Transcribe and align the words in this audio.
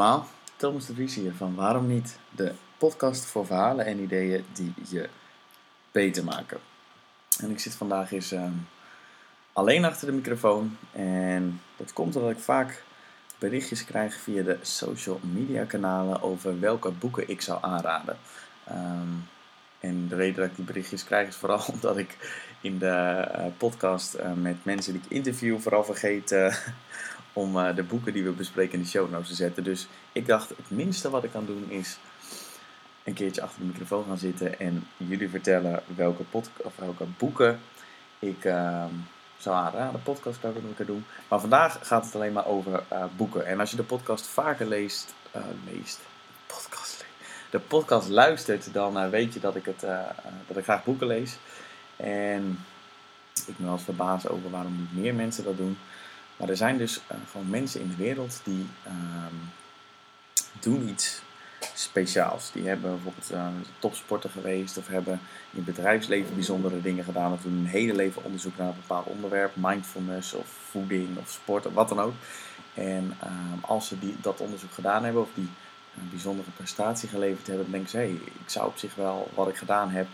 Allemaal, 0.00 0.26
Thomas 0.56 0.86
de 0.86 0.94
Vries 0.94 1.14
hier 1.14 1.32
van 1.32 1.54
Waarom 1.54 1.86
Niet, 1.86 2.18
de 2.30 2.52
podcast 2.78 3.24
voor 3.24 3.46
verhalen 3.46 3.86
en 3.86 3.98
ideeën 3.98 4.44
die 4.52 4.72
je 4.88 5.08
beter 5.92 6.24
maken. 6.24 6.58
En 7.40 7.50
ik 7.50 7.58
zit 7.58 7.74
vandaag 7.74 8.12
eens 8.12 8.32
ehm, 8.32 8.52
alleen 9.52 9.84
achter 9.84 10.06
de 10.06 10.12
microfoon 10.12 10.76
en 10.92 11.60
dat 11.76 11.92
komt 11.92 12.16
omdat 12.16 12.30
ik 12.30 12.38
vaak 12.38 12.82
berichtjes 13.38 13.84
krijg 13.84 14.14
via 14.14 14.42
de 14.42 14.58
social 14.62 15.20
media 15.22 15.64
kanalen 15.64 16.22
over 16.22 16.60
welke 16.60 16.90
boeken 16.90 17.28
ik 17.28 17.40
zou 17.40 17.58
aanraden. 17.60 18.16
Ehm, 18.64 19.12
en 19.80 20.08
de 20.08 20.16
reden 20.16 20.36
dat 20.36 20.50
ik 20.50 20.56
die 20.56 20.64
berichtjes 20.64 21.04
krijg 21.04 21.28
is 21.28 21.36
vooral 21.36 21.64
omdat 21.72 21.96
ik 21.96 22.16
in 22.60 22.78
de 22.78 22.86
eh, 22.86 23.44
podcast 23.56 24.14
eh, 24.14 24.32
met 24.32 24.64
mensen 24.64 24.92
die 24.92 25.02
ik 25.02 25.10
interview 25.10 25.58
vooral 25.58 25.84
vergeet 25.84 26.32
eh, 27.32 27.42
om 27.42 27.74
de 27.74 27.82
boeken 27.82 28.12
die 28.12 28.24
we 28.24 28.30
bespreken 28.30 28.74
in 28.74 28.82
de 28.82 28.88
show 28.88 29.10
notes 29.10 29.28
te 29.28 29.34
zetten. 29.34 29.64
Dus 29.64 29.86
ik 30.12 30.26
dacht, 30.26 30.48
het 30.48 30.70
minste 30.70 31.10
wat 31.10 31.24
ik 31.24 31.30
kan 31.30 31.46
doen 31.46 31.70
is 31.70 31.98
een 33.04 33.14
keertje 33.14 33.42
achter 33.42 33.60
de 33.60 33.66
microfoon 33.66 34.04
gaan 34.04 34.18
zitten 34.18 34.58
en 34.58 34.86
jullie 34.96 35.28
vertellen 35.28 35.82
welke, 35.96 36.22
of 36.56 36.76
welke 36.76 37.04
boeken 37.18 37.60
ik 38.18 38.44
ehm, 38.44 38.94
zou. 39.38 39.72
De 39.92 39.98
podcast 39.98 40.40
kan 40.40 40.54
ik 40.76 40.86
doen. 40.86 41.04
Maar 41.28 41.40
vandaag 41.40 41.78
gaat 41.82 42.04
het 42.04 42.14
alleen 42.14 42.32
maar 42.32 42.46
over 42.46 42.82
boeken. 43.16 43.46
En 43.46 43.60
als 43.60 43.70
je 43.70 43.76
de 43.76 43.82
podcast 43.82 44.26
vaker 44.26 44.66
leest, 44.66 45.14
leest, 45.64 46.00
podcast 46.46 47.04
de 47.50 47.58
podcast 47.58 48.08
luistert, 48.08 48.72
dan 48.72 49.04
uh, 49.04 49.08
weet 49.08 49.34
je 49.34 49.40
dat 49.40 49.56
ik, 49.56 49.64
het, 49.64 49.84
uh, 49.84 50.00
dat 50.46 50.56
ik 50.56 50.64
graag 50.64 50.84
boeken 50.84 51.06
lees. 51.06 51.36
En 51.96 52.58
ik 53.46 53.56
ben 53.56 53.64
wel 53.64 53.74
eens 53.74 53.82
verbaasd 53.82 54.28
over 54.28 54.50
waarom 54.50 54.76
niet 54.76 55.02
meer 55.02 55.14
mensen 55.14 55.44
dat 55.44 55.56
doen. 55.56 55.78
Maar 56.40 56.48
er 56.48 56.56
zijn 56.56 56.78
dus 56.78 56.96
uh, 56.96 57.18
gewoon 57.30 57.50
mensen 57.50 57.80
in 57.80 57.88
de 57.88 58.02
wereld 58.02 58.40
die 58.44 58.66
ehm, 58.84 59.34
doen 60.60 60.88
iets 60.88 61.22
speciaals. 61.74 62.52
Die 62.52 62.68
hebben 62.68 62.90
bijvoorbeeld 62.90 63.54
topsporter 63.78 64.30
geweest 64.30 64.76
of 64.76 64.86
hebben 64.86 65.12
in 65.50 65.64
het 65.64 65.64
bedrijfsleven 65.64 66.34
bijzondere 66.34 66.80
dingen 66.80 67.04
gedaan. 67.04 67.32
Of 67.32 67.42
doen 67.42 67.58
een 67.58 67.66
hele 67.66 67.94
leven 67.94 68.24
onderzoek 68.24 68.56
naar 68.56 68.66
een 68.66 68.74
bepaald 68.80 69.06
onderwerp. 69.06 69.52
Mindfulness 69.54 70.34
of 70.34 70.46
voeding 70.70 71.18
of 71.18 71.30
sport 71.30 71.66
of 71.66 71.72
wat 71.72 71.88
dan 71.88 72.00
ook. 72.00 72.14
En 72.74 73.16
ehm, 73.20 73.60
als 73.60 73.88
ze 73.88 73.98
die, 73.98 74.16
dat 74.20 74.40
onderzoek 74.40 74.72
gedaan 74.72 75.04
hebben 75.04 75.22
of 75.22 75.28
die 75.34 75.48
een 75.96 76.10
bijzondere 76.10 76.50
prestatie 76.50 77.08
geleverd 77.08 77.46
hebben, 77.46 77.64
dan 77.64 77.72
denk 77.72 77.86
ik, 77.86 77.92
hey, 77.92 78.10
ik 78.10 78.50
zou 78.50 78.66
op 78.66 78.78
zich 78.78 78.94
wel 78.94 79.30
wat 79.34 79.48
ik 79.48 79.56
gedaan 79.56 79.90
heb 79.90 80.06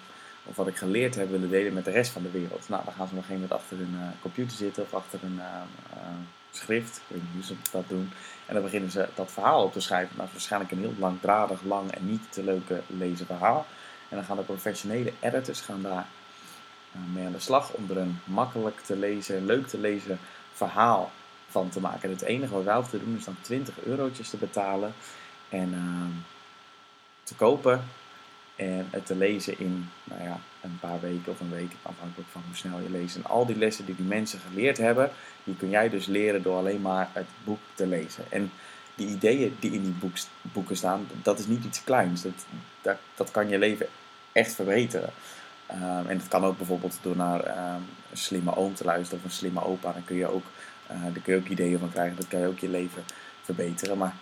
of 0.49 0.57
wat 0.57 0.67
ik 0.67 0.77
geleerd 0.77 1.15
heb 1.15 1.31
willen 1.31 1.51
delen 1.51 1.73
met 1.73 1.85
de 1.85 1.91
rest 1.91 2.11
van 2.11 2.23
de 2.23 2.31
wereld. 2.31 2.69
Nou, 2.69 2.85
dan 2.85 2.95
gaan 2.95 3.09
ze 3.09 3.15
nog 3.15 3.29
een 3.29 3.35
moment 3.35 3.53
achter 3.53 3.77
hun 3.77 3.95
uh, 3.95 4.09
computer 4.21 4.57
zitten 4.57 4.83
of 4.83 4.95
achter 4.95 5.19
een 5.23 5.37
uh, 5.39 6.03
schrift, 6.51 6.97
ik 6.97 7.03
weet 7.09 7.23
niet 7.23 7.33
hoe 7.33 7.43
ze 7.43 7.71
dat 7.71 7.89
doen. 7.89 8.13
En 8.47 8.55
dan 8.55 8.63
beginnen 8.63 8.91
ze 8.91 9.09
dat 9.15 9.33
verhaal 9.33 9.63
op 9.63 9.73
te 9.73 9.81
schrijven. 9.81 10.17
Dat 10.17 10.27
is 10.27 10.33
waarschijnlijk 10.33 10.73
een 10.73 10.79
heel 10.79 10.95
langdradig, 10.99 11.63
lang 11.63 11.91
en 11.91 12.07
niet 12.07 12.33
te 12.33 12.45
leuke 12.45 12.81
lezen 12.87 13.27
verhaal. 13.27 13.67
En 14.09 14.17
dan 14.17 14.25
gaan 14.25 14.37
de 14.37 14.43
professionele 14.43 15.13
editors 15.21 15.61
gaan 15.61 15.83
daar 15.83 16.07
mee 17.13 17.27
aan 17.27 17.33
de 17.33 17.41
slag 17.41 17.73
om 17.73 17.91
er 17.91 17.97
een 17.97 18.19
makkelijk 18.25 18.81
te 18.81 18.97
lezen, 18.97 19.47
leuk 19.47 19.67
te 19.67 19.79
lezen 19.79 20.19
verhaal 20.53 21.11
van 21.49 21.69
te 21.69 21.81
maken. 21.81 22.03
En 22.03 22.11
het 22.11 22.23
enige 22.23 22.55
wat 22.55 22.65
wij 22.65 22.75
hoeven 22.75 22.99
te 22.99 23.05
doen 23.05 23.17
is 23.17 23.25
dan 23.25 23.37
20 23.41 23.85
eurotjes 23.85 24.31
te 24.31 24.37
betalen 24.37 24.95
en 25.49 25.73
uh, 25.73 26.23
te 27.23 27.35
kopen 27.35 27.85
en 28.57 28.87
het 28.91 29.07
te 29.07 29.17
lezen 29.17 29.59
in 29.59 29.89
nou 30.05 30.23
ja, 30.23 30.41
een 30.61 30.79
paar 30.81 31.01
weken 31.01 31.33
of 31.33 31.41
een 31.41 31.51
week, 31.51 31.73
afhankelijk 31.83 32.29
van 32.31 32.43
hoe 32.47 32.57
snel 32.57 32.81
je 32.81 32.91
leest. 32.91 33.17
En 33.17 33.25
al 33.25 33.47
die 33.47 33.59
lessen 33.59 33.85
die 33.85 33.97
die 33.97 34.07
mensen 34.07 34.39
geleerd 34.49 34.79
hebben, 34.79 35.11
die 35.45 35.57
kun 35.57 35.71
jij 35.71 35.89
dus 35.89 36.07
leren 36.07 36.43
door 36.43 36.57
alleen 36.57 36.81
maar 36.81 37.09
het 37.13 37.27
boek 37.45 37.61
te 37.75 37.87
lezen. 37.87 38.25
En 38.29 38.51
die 38.95 39.09
ideeën 39.09 39.57
die 39.61 39.73
in 39.73 39.83
die 39.83 39.93
boek, 39.93 40.15
boeken 40.41 40.77
staan, 40.77 41.07
dat 41.23 41.39
is 41.39 41.47
niet 41.47 41.65
iets 41.65 41.85
kleins. 41.85 42.23
Dat, 42.23 42.47
dat, 42.83 42.97
dat 43.15 43.31
kan 43.31 43.49
je 43.49 43.59
leven 43.59 43.87
echt 44.33 44.55
verbeteren. 44.55 45.11
Um, 45.71 46.07
en 46.07 46.19
dat 46.19 46.29
kan 46.29 46.45
ook 46.45 46.57
bijvoorbeeld 46.57 46.99
door 47.03 47.17
naar 47.17 47.75
um, 47.75 47.85
een 48.11 48.17
slimme 48.17 48.57
oom 48.57 48.75
te 48.75 48.85
luisteren 48.85 49.19
of 49.19 49.25
een 49.25 49.37
slimme 49.37 49.65
opa. 49.65 49.93
Dan 49.93 50.05
kun 50.05 50.17
je 50.17 50.27
ook, 50.27 50.45
uh, 50.91 51.03
daar 51.03 51.23
kun 51.23 51.33
je 51.35 51.39
ook 51.39 51.49
ideeën 51.49 51.79
van 51.79 51.91
krijgen. 51.91 52.17
Dat 52.17 52.29
kan 52.29 52.41
je 52.41 52.47
ook 52.47 52.59
je 52.59 52.69
leven 52.69 53.05
verbeteren. 53.43 53.99
Maar 53.99 54.15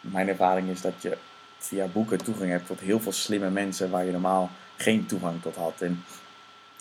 mijn 0.00 0.28
ervaring 0.28 0.68
is 0.68 0.80
dat 0.80 0.94
je 1.00 1.16
via 1.58 1.86
boeken 1.86 2.24
toegang 2.24 2.50
hebt 2.50 2.66
tot 2.66 2.80
heel 2.80 3.00
veel 3.00 3.12
slimme 3.12 3.50
mensen 3.50 3.90
waar 3.90 4.04
je 4.04 4.12
normaal 4.12 4.50
geen 4.76 5.06
toegang 5.06 5.42
tot 5.42 5.56
had. 5.56 5.80
En 5.80 6.04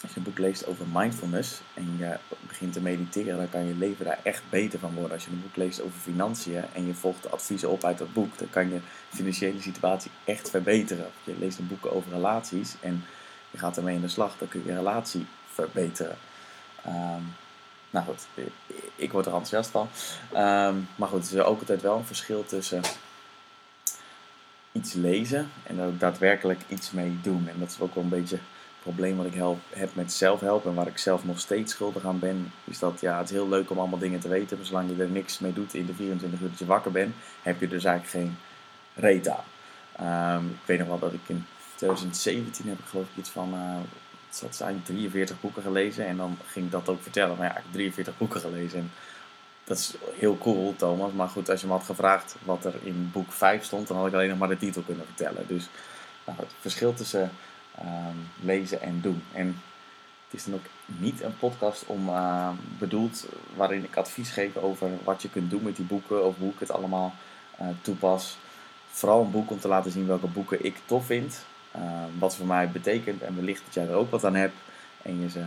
als 0.02 0.12
je 0.12 0.18
een 0.18 0.24
boek 0.24 0.38
leest 0.38 0.68
over 0.68 0.86
mindfulness 0.94 1.62
en 1.74 1.96
je 1.98 2.18
begint 2.48 2.74
te 2.74 2.82
mediteren, 2.82 3.38
dan 3.38 3.50
kan 3.50 3.66
je 3.66 3.74
leven 3.74 4.06
daar 4.06 4.20
echt 4.24 4.44
beter 4.50 4.80
van 4.80 4.94
worden. 4.94 5.12
Als 5.12 5.26
je 5.26 5.32
een 5.32 5.42
boek 5.42 5.56
leest 5.56 5.82
over 5.82 6.00
financiën 6.00 6.64
en 6.74 6.88
je 6.88 6.94
volgt 6.94 7.24
de 7.24 7.30
adviezen 7.30 7.70
op 7.70 7.84
uit 7.84 7.98
dat 7.98 8.14
boek, 8.14 8.38
dan 8.38 8.50
kan 8.50 8.70
je 8.70 8.80
financiële 9.10 9.62
situatie 9.62 10.12
echt 10.24 10.50
verbeteren. 10.50 11.08
Je 11.24 11.36
leest 11.40 11.60
een 11.60 11.68
boek 11.68 11.86
over 11.86 12.12
relaties 12.12 12.76
en 12.80 13.04
je 13.52 13.58
gaat 13.58 13.78
ermee 13.78 13.96
in 13.96 14.02
de 14.02 14.08
slag, 14.08 14.38
dan 14.38 14.48
kun 14.48 14.62
je 14.64 14.70
je 14.70 14.76
relatie 14.76 15.26
verbeteren. 15.54 16.18
Um, 16.88 17.36
nou 17.90 18.06
goed, 18.06 18.28
ik 18.96 19.12
word 19.12 19.26
er 19.26 19.32
enthousiast 19.32 19.70
van. 19.70 19.90
Um, 20.34 20.88
maar 20.96 21.08
goed, 21.08 21.32
er 21.32 21.38
is 21.38 21.44
ook 21.44 21.60
altijd 21.60 21.82
wel 21.82 21.98
een 21.98 22.06
verschil 22.06 22.46
tussen 22.46 22.82
iets 24.78 24.94
lezen 24.94 25.50
en 25.64 25.82
ook 25.82 26.00
daadwerkelijk 26.00 26.62
iets 26.68 26.92
mee 26.92 27.20
doen. 27.22 27.48
En 27.48 27.60
dat 27.60 27.70
is 27.70 27.80
ook 27.80 27.96
wel 27.96 28.04
een 28.04 28.10
beetje 28.10 28.36
het 28.36 28.82
probleem 28.82 29.18
wat 29.18 29.26
ik 29.26 29.34
help, 29.34 29.60
heb 29.70 29.96
met 29.96 30.14
zelfhelp 30.14 30.66
en 30.66 30.74
waar 30.74 30.88
ik 30.88 30.98
zelf 30.98 31.26
nog 31.26 31.40
steeds 31.40 31.74
schuldig 31.74 32.06
aan 32.06 32.20
ben. 32.20 32.52
Is 32.64 32.80
dat 32.80 33.00
ja, 33.02 33.18
het 33.18 33.30
is 33.30 33.36
heel 33.36 33.50
leuk 33.50 33.70
om 33.70 33.80
allemaal 33.80 34.00
dingen 34.00 34.20
te 34.20 34.28
weten, 34.28 34.58
maar 34.58 34.66
zolang 34.66 34.90
je 34.90 35.04
er 35.04 35.10
niks 35.10 35.40
mee 35.40 35.54
doet 35.54 35.74
in 35.74 35.86
de 35.86 35.94
24 35.94 36.40
uur 36.40 36.50
dat 36.50 36.60
je 36.60 36.66
wakker 36.66 36.92
bent, 36.92 37.16
heb 37.42 37.60
je 37.60 37.68
dus 37.68 37.84
eigenlijk 37.84 38.26
geen 38.26 38.38
reet 38.96 39.30
aan. 39.30 39.44
Um, 40.40 40.50
ik 40.50 40.66
weet 40.66 40.80
nog 40.80 40.88
wel 40.88 41.00
dat 41.00 41.14
ik 41.14 41.22
in 41.28 41.46
2017 41.76 42.68
heb 42.68 42.80
ik 42.80 42.86
geloof 42.86 43.06
ik 43.06 43.18
iets 43.18 43.30
van, 43.30 43.54
uh, 43.54 44.48
zijn 44.50 44.82
43 44.84 45.42
boeken 45.42 45.62
gelezen 45.62 46.08
en 46.08 46.18
dan 46.18 46.38
ging 46.46 46.66
ik 46.66 46.72
dat 46.72 46.90
ook 46.90 47.02
vertellen. 47.02 47.38
Maar 47.38 47.46
ja, 47.46 47.58
ik 47.58 47.64
heb 47.64 47.74
43 47.74 48.18
boeken 48.18 48.42
gelezen 48.42 48.80
en 48.80 48.92
dat 49.68 49.78
is 49.78 49.94
heel 50.14 50.38
cool, 50.38 50.74
Thomas. 50.78 51.12
Maar 51.12 51.28
goed, 51.28 51.50
als 51.50 51.62
je 51.62 51.68
me 51.68 51.74
had 51.74 51.84
gevraagd 51.84 52.36
wat 52.44 52.66
er 52.66 52.74
in 52.84 53.10
boek 53.14 53.32
5 53.32 53.64
stond, 53.64 53.88
dan 53.88 53.98
had 53.98 54.08
ik 54.08 54.14
alleen 54.14 54.30
nog 54.30 54.38
maar 54.38 54.48
de 54.48 54.58
titel 54.58 54.82
kunnen 54.82 55.06
vertellen. 55.06 55.48
Dus 55.48 55.70
nou, 56.26 56.38
het 56.40 56.52
verschil 56.60 56.94
tussen 56.94 57.32
ehm, 57.76 58.16
lezen 58.42 58.82
en 58.82 59.02
doen. 59.02 59.24
En 59.34 59.62
het 60.26 60.40
is 60.40 60.46
dan 60.46 60.54
ook 60.54 60.66
niet 60.86 61.22
een 61.22 61.38
podcast 61.38 61.86
om 61.86 62.10
uh, 62.10 62.50
bedoeld 62.80 63.26
waarin 63.56 63.84
ik 63.84 63.96
advies 63.96 64.30
geef 64.30 64.56
over 64.56 64.90
wat 65.04 65.22
je 65.22 65.30
kunt 65.30 65.50
doen 65.50 65.64
met 65.64 65.76
die 65.76 65.86
boeken 65.86 66.26
of 66.26 66.38
hoe 66.38 66.52
ik 66.52 66.60
het 66.60 66.72
allemaal 66.72 67.14
uh, 67.62 67.68
toepas. 67.82 68.38
Vooral 68.92 69.22
een 69.22 69.32
boek 69.32 69.52
om 69.52 69.60
te 69.60 69.68
laten 69.68 69.92
zien 69.92 70.08
welke 70.08 70.28
boeken 70.28 70.66
ik 70.66 70.76
tof 70.86 71.06
vind. 71.06 71.46
Ehm, 71.72 72.20
wat 72.20 72.36
voor 72.36 72.48
mij 72.48 72.72
betekent 72.72 73.22
en 73.22 73.36
wellicht 73.36 73.62
dat 73.66 73.74
jij 73.74 73.88
er 73.88 73.96
ook 73.96 74.12
wat 74.12 74.26
aan 74.26 74.36
hebt 74.36 74.56
en 75.02 75.22
je 75.22 75.30
ze 75.30 75.44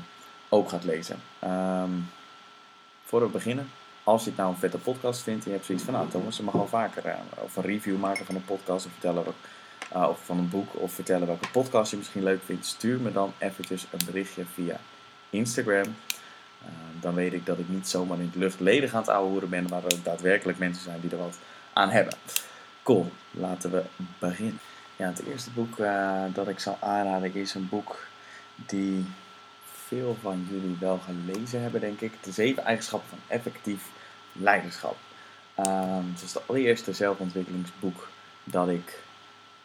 ook 0.49 0.69
gaat 0.69 0.85
lezen. 0.85 1.17
Um, 1.45 2.09
voor 3.05 3.21
we 3.21 3.27
beginnen, 3.27 3.69
als 4.11 4.25
je 4.25 4.29
het 4.29 4.39
nou 4.39 4.51
een 4.51 4.59
vette 4.59 4.79
podcast 4.79 5.23
vindt 5.23 5.45
en 5.45 5.51
je 5.51 5.57
hebt 5.57 5.67
zoiets 5.67 5.85
van, 5.85 5.95
nou 5.95 6.09
Thomas, 6.09 6.37
je 6.37 6.43
mag 6.43 6.55
wel 6.55 6.69
vaker 6.69 7.07
uh, 7.07 7.15
of 7.35 7.57
een 7.57 7.63
review 7.63 7.99
maken 7.99 8.25
van 8.25 8.35
een 8.35 8.45
podcast 8.45 8.87
of 8.87 8.93
vertellen 8.93 9.25
uh, 9.97 10.09
of 10.09 10.19
van 10.25 10.39
een 10.39 10.49
boek 10.49 10.69
of 10.75 10.93
vertellen 10.93 11.27
welke 11.27 11.51
podcast 11.51 11.91
je 11.91 11.97
misschien 11.97 12.23
leuk 12.23 12.43
vindt, 12.45 12.67
stuur 12.67 13.01
me 13.01 13.13
dan 13.13 13.33
eventjes 13.39 13.87
een 13.91 14.05
berichtje 14.05 14.45
via 14.55 14.81
Instagram. 15.31 15.85
Uh, 15.85 16.69
dan 17.01 17.15
weet 17.15 17.33
ik 17.33 17.47
dat 17.47 17.59
ik 17.59 17.69
niet 17.69 17.89
zomaar 17.89 18.19
in 18.19 18.27
het 18.27 18.35
luchtledig 18.35 18.95
aan 18.95 19.01
het 19.01 19.11
ouwehoeren 19.11 19.49
ben, 19.49 19.67
maar 19.71 19.85
er 19.85 20.03
daadwerkelijk 20.03 20.59
mensen 20.59 20.83
zijn 20.83 21.01
die 21.01 21.11
er 21.11 21.19
wat 21.19 21.39
aan 21.73 21.91
hebben. 21.91 22.15
Cool, 22.83 23.11
laten 23.31 23.71
we 23.71 23.83
beginnen. 24.19 24.59
Ja, 24.97 25.07
het 25.07 25.23
eerste 25.27 25.51
boek 25.51 25.77
dat 26.35 26.49
ik 26.49 26.59
zal 26.59 26.77
aanraden 26.81 27.35
is 27.35 27.55
een 27.55 27.69
boek 27.69 28.07
die 28.55 29.07
veel 29.87 30.17
van 30.23 30.47
jullie 30.51 30.77
wel 30.81 30.99
gelezen 30.99 31.63
hebben, 31.63 31.81
denk 31.81 32.01
ik. 32.01 32.13
De 32.23 32.33
zeven 32.33 32.65
eigenschappen 32.65 33.09
van 33.09 33.19
effectief 33.27 33.89
leiderschap. 34.41 34.97
Um, 35.59 36.13
het 36.15 36.23
is 36.23 36.35
het 36.35 36.49
allereerste 36.49 36.93
zelfontwikkelingsboek 36.93 38.09
dat 38.45 38.69
ik 38.69 38.99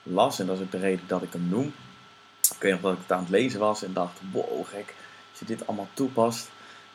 las. 0.04 0.39
En 0.39 0.45
dat 0.45 0.57
is 0.57 0.63
ook 0.63 0.72
de 0.72 0.77
reden 0.77 1.07
dat 1.07 1.22
ik 1.22 1.33
hem 1.33 1.48
noem. 1.50 1.74
Ik 2.56 2.62
weet 2.62 2.72
nog 2.72 2.81
dat 2.81 2.94
ik 2.94 3.00
het 3.01 3.12
aan 3.12 3.19
het 3.19 3.30
lezen 3.30 3.60
was 3.60 3.83
en 3.83 3.94
dacht, 3.94 4.19
wow 4.31 4.66
gek, 4.66 4.95
als 5.30 5.39
je 5.39 5.45
dit 5.45 5.68
allemaal 5.68 5.88
toepast, 5.94 6.50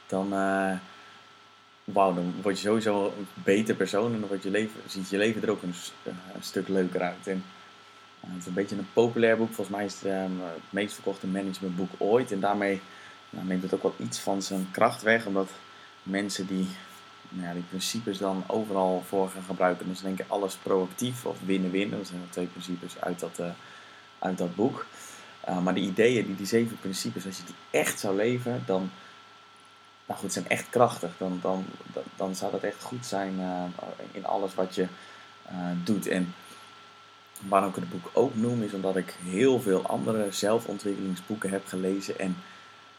dan, 0.07 0.35
uh, 0.35 0.73
dan 1.85 2.35
word 2.43 2.61
je 2.61 2.69
sowieso 2.69 3.05
een 3.05 3.27
beter 3.35 3.75
persoon. 3.75 4.13
En 4.15 4.21
dan 4.21 4.29
wordt 4.29 4.43
je 4.43 4.51
leven, 4.51 4.81
ziet 4.87 5.11
je 5.11 5.19
leven 5.19 5.43
er 5.43 5.51
ook 5.51 5.63
een, 5.63 5.75
stuk 6.41 6.69
leuker 6.69 7.01
uit. 7.01 7.27
En, 7.27 7.45
uh, 8.25 8.31
het 8.31 8.41
is 8.41 8.47
een 8.47 8.53
beetje 8.53 8.77
een 8.77 8.93
populair 8.93 9.37
boek. 9.37 9.53
Volgens 9.53 9.77
mij 9.77 9.85
is 9.85 9.95
het 9.95 10.05
ehm, 10.05 10.41
het 10.41 10.71
meest 10.71 10.95
verkochte 10.95 11.27
managementboek 11.27 11.91
ooit. 11.99 12.33
En 12.33 12.41
daarmee 12.41 12.81
nou, 13.31 13.47
neemt 13.47 13.63
het 13.63 13.75
ook 13.75 13.83
wel 13.83 13.95
iets 13.99 14.19
van 14.19 14.43
zijn 14.43 14.69
kracht 14.71 15.03
weg. 15.03 15.27
Omdat 15.27 15.51
mensen 16.03 16.47
die 16.47 16.69
nou 17.31 17.47
ja, 17.47 17.53
die 17.53 17.63
principes 17.63 18.19
dan 18.19 18.45
overal 18.47 19.03
voor 19.07 19.29
gaan 19.29 19.43
gebruiken. 19.43 19.89
Dus 19.89 20.01
denken 20.01 20.25
alles 20.29 20.55
proactief 20.55 21.25
of 21.25 21.37
winnen-winnen. 21.45 21.99
Dat 21.99 22.07
zijn 22.07 22.21
twee 22.31 22.47
principes 22.47 23.01
uit 23.01 23.21
dat, 23.21 23.39
uh, 23.41 23.47
uit 24.19 24.39
dat 24.39 24.55
boek. 24.55 24.87
Uh, 25.49 25.63
maar 25.63 25.75
die 25.75 25.89
ideeën, 25.89 26.27
die, 26.27 26.37
die 26.37 26.47
zeven 26.47 26.79
principes, 26.79 27.27
als 27.27 27.37
je 27.37 27.45
die 27.45 27.81
echt 27.81 27.99
zou 28.01 28.17
leven, 28.17 28.63
dan 28.67 28.91
nou 30.07 30.21
goed, 30.21 30.33
zijn 30.33 30.49
echt 30.49 30.71
krachtig. 30.71 31.11
Dan, 31.19 31.39
dan, 31.43 31.65
dan, 32.17 32.35
zou 32.35 32.53
dat 32.53 32.63
echt 32.63 32.83
goed 32.83 33.07
zijn 33.07 33.35
uh, 33.39 33.63
in 34.13 34.27
alles 34.27 34.55
wat 34.55 34.75
je 34.75 34.87
doet. 35.85 36.07
En 36.07 36.35
waarom 37.49 37.69
ik 37.69 37.75
het 37.75 37.91
boek 37.91 38.11
ook 38.13 38.35
noem, 38.35 38.63
is 38.63 38.73
omdat 38.73 38.97
ik 38.97 39.15
heel 39.23 39.61
veel 39.61 39.87
andere 39.87 40.33
zelfontwikkelingsboeken 40.33 41.51
heb 41.51 41.67
gelezen. 41.67 42.19
En 42.19 42.37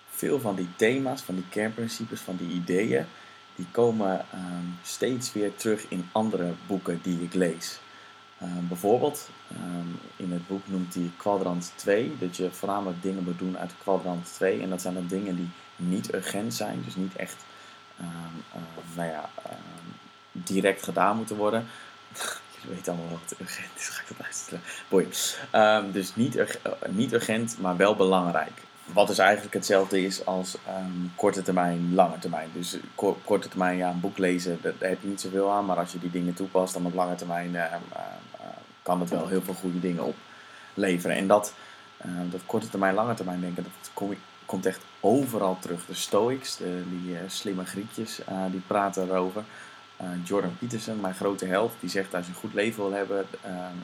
veel 0.10 0.40
van 0.40 0.56
die 0.56 0.70
thema's, 0.76 1.22
van 1.22 1.36
die 1.36 1.48
kernprincipes, 1.50 2.20
van 2.20 2.36
die 2.36 2.50
ideeën, 2.50 3.06
die 3.56 3.66
komen 3.72 4.26
ehm, 4.32 4.66
steeds 4.84 5.34
weer 5.34 5.56
terug 5.56 5.86
in 5.88 6.10
andere 6.12 6.54
boeken 6.68 7.00
die 7.04 7.22
ik 7.22 7.34
lees. 7.34 7.80
Ehm, 8.40 8.68
bijvoorbeeld, 8.68 9.30
ehm, 9.52 9.88
in 10.16 10.32
het 10.32 10.48
boek 10.48 10.62
noemt 10.66 10.94
hij 10.94 11.12
kwadrant 11.18 11.72
2, 11.76 12.18
dat 12.20 12.38
je 12.38 12.52
voornamelijk 12.52 13.02
dingen 13.02 13.24
moet 13.24 13.40
doen 13.40 13.58
uit 13.58 13.72
kwadrant 13.78 14.34
2. 14.34 14.62
En 14.62 14.70
dat 14.70 14.82
zijn 14.82 14.94
dan 14.94 15.08
dingen 15.08 15.36
die 15.36 15.50
niet 15.76 16.14
urgent 16.14 16.54
zijn, 16.54 16.82
dus 16.86 16.96
niet 16.96 17.16
echt 17.16 17.36
nou 18.96 19.10
ja, 19.10 19.30
direct 20.32 20.84
gedaan 20.84 21.18
moeten 21.18 21.36
worden. 21.36 21.66
je 22.62 22.70
weet 22.70 22.88
allemaal 22.88 23.10
wat 23.10 23.40
urgent 23.40 23.72
is, 23.76 23.88
ga 23.88 24.02
ik 24.02 24.08
dat 24.18 24.26
uitstellen. 24.26 24.64
Dus 25.92 26.16
niet, 26.16 26.36
uh, 26.36 26.46
niet 26.90 27.14
urgent, 27.14 27.58
maar 27.60 27.78
wel 27.78 27.96
belangrijk 27.96 28.62
wat 28.94 29.08
dus 29.08 29.18
eigenlijk 29.18 29.54
hetzelfde 29.54 30.04
is 30.04 30.26
als 30.26 30.58
um, 30.68 31.12
korte 31.16 31.42
termijn, 31.42 31.94
lange 31.94 32.20
termijn. 32.20 32.50
Dus 32.54 32.78
korte 33.24 33.48
termijn, 33.48 33.78
ja, 33.78 33.90
een 33.90 34.00
boek 34.00 34.18
lezen, 34.18 34.60
daar, 34.62 34.74
heb 34.80 35.02
je 35.02 35.08
niet 35.08 35.22
zoveel 35.22 35.52
aan. 35.52 35.66
Maar 35.66 35.78
als 35.78 35.92
je 35.92 36.00
die 36.00 36.12
dingen 36.12 36.34
toepast, 36.34 36.74
dan 36.74 36.86
op 36.86 36.94
lange 36.94 37.16
termijn 37.16 37.54
uh, 37.54 37.64
uh, 37.94 38.02
kan 38.82 39.00
het 39.00 39.10
wel 39.10 39.28
heel 39.28 39.42
veel 39.42 39.54
goede 39.54 39.80
dingen 39.80 40.14
opleveren. 40.74 41.16
En 41.16 41.28
dat, 41.28 41.54
ehm, 41.98 42.30
dat 42.30 42.42
korte 42.46 42.70
termijn, 42.70 42.94
lange 42.94 43.14
termijn 43.14 43.40
denken, 43.40 43.64
dat 43.64 43.92
kom, 43.94 44.16
komt 44.46 44.66
echt 44.66 44.82
overal 45.00 45.58
terug. 45.60 45.86
De 45.86 45.94
Stoics, 45.94 46.58
die 46.58 47.18
slimme 47.28 47.66
Griekjes, 47.66 48.20
die 48.52 48.62
praten 48.68 49.10
erover. 49.10 49.44
Jordan 50.24 50.58
Peterson, 50.58 51.00
mijn 51.00 51.14
grote 51.14 51.46
held, 51.46 51.74
die 51.80 51.90
zegt 51.90 52.14
als 52.14 52.26
je 52.26 52.32
een 52.32 52.38
goed 52.38 52.54
leven 52.54 52.84
wil 52.84 52.92
hebben, 52.92 53.26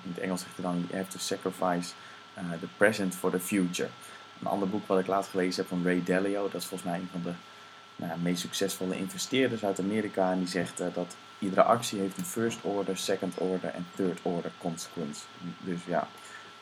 in 0.04 0.12
het 0.14 0.20
Engels 0.20 0.42
zegt 0.42 0.54
hij 0.56 0.66
dan, 0.66 0.86
you 0.90 0.98
have 0.98 1.12
to 1.12 1.20
sacrifice 1.20 1.90
the 2.60 2.68
present 2.78 3.16
for 3.16 3.32
the 3.32 3.40
future. 3.40 3.90
Een 4.42 4.48
ander 4.48 4.70
boek 4.70 4.88
wat 4.88 5.00
ik 5.00 5.08
laatst 5.08 5.30
gelezen 5.30 5.62
heb 5.62 5.68
van 5.68 5.84
Ray 5.84 6.04
Dalio, 6.04 6.50
dat 6.52 6.62
is 6.62 6.68
volgens 6.68 6.90
mij 6.90 7.00
een 7.00 7.10
van 7.12 7.22
de 7.24 7.34
nou, 7.96 8.20
meest 8.20 8.42
succesvolle 8.42 8.98
investeerders 8.98 9.66
uit 9.66 9.80
Amerika. 9.80 10.32
En 10.32 10.40
die 10.40 10.48
zegt 10.48 10.82
uh, 10.82 10.88
dat 10.94 11.16
iedere 11.40 11.64
actie 11.64 12.00
heeft 12.00 12.18
een 12.18 12.26
first 12.26 12.60
order, 12.62 12.98
second 12.98 13.38
order 13.38 13.70
en 13.70 13.88
third 13.96 14.20
order 14.22 14.52
consequence. 14.58 15.22
Dus 15.60 15.80
ja, 15.86 16.08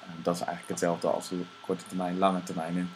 uh, 0.03 0.09
dat 0.23 0.35
is 0.35 0.41
eigenlijk 0.41 0.69
hetzelfde 0.69 1.07
als 1.07 1.29
de 1.29 1.41
korte 1.61 1.83
termijn, 1.87 2.17
lange 2.17 2.43
termijn. 2.43 2.77
En 2.77 2.89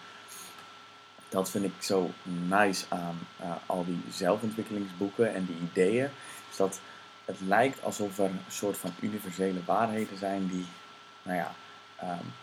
dat 1.30 1.50
vind 1.50 1.66
ik 1.66 1.74
zo 1.80 2.12
nice 2.48 2.86
aan 2.90 3.20
uh, 3.42 3.52
al 3.66 3.86
die 3.86 4.02
zelfontwikkelingsboeken 4.12 5.34
en 5.34 5.46
die 5.46 5.58
ideeën. 5.72 6.10
Is 6.52 6.58
dat 6.58 6.80
het 7.26 7.38
lijkt 7.48 7.84
alsof 7.84 8.18
er 8.18 8.26
een 8.26 8.40
soort 8.48 8.78
van 8.78 8.92
universele 9.00 9.60
waarheden 9.66 10.18
zijn 10.18 10.48
die, 10.48 10.66
nou 11.24 11.38
ja, 11.38 11.52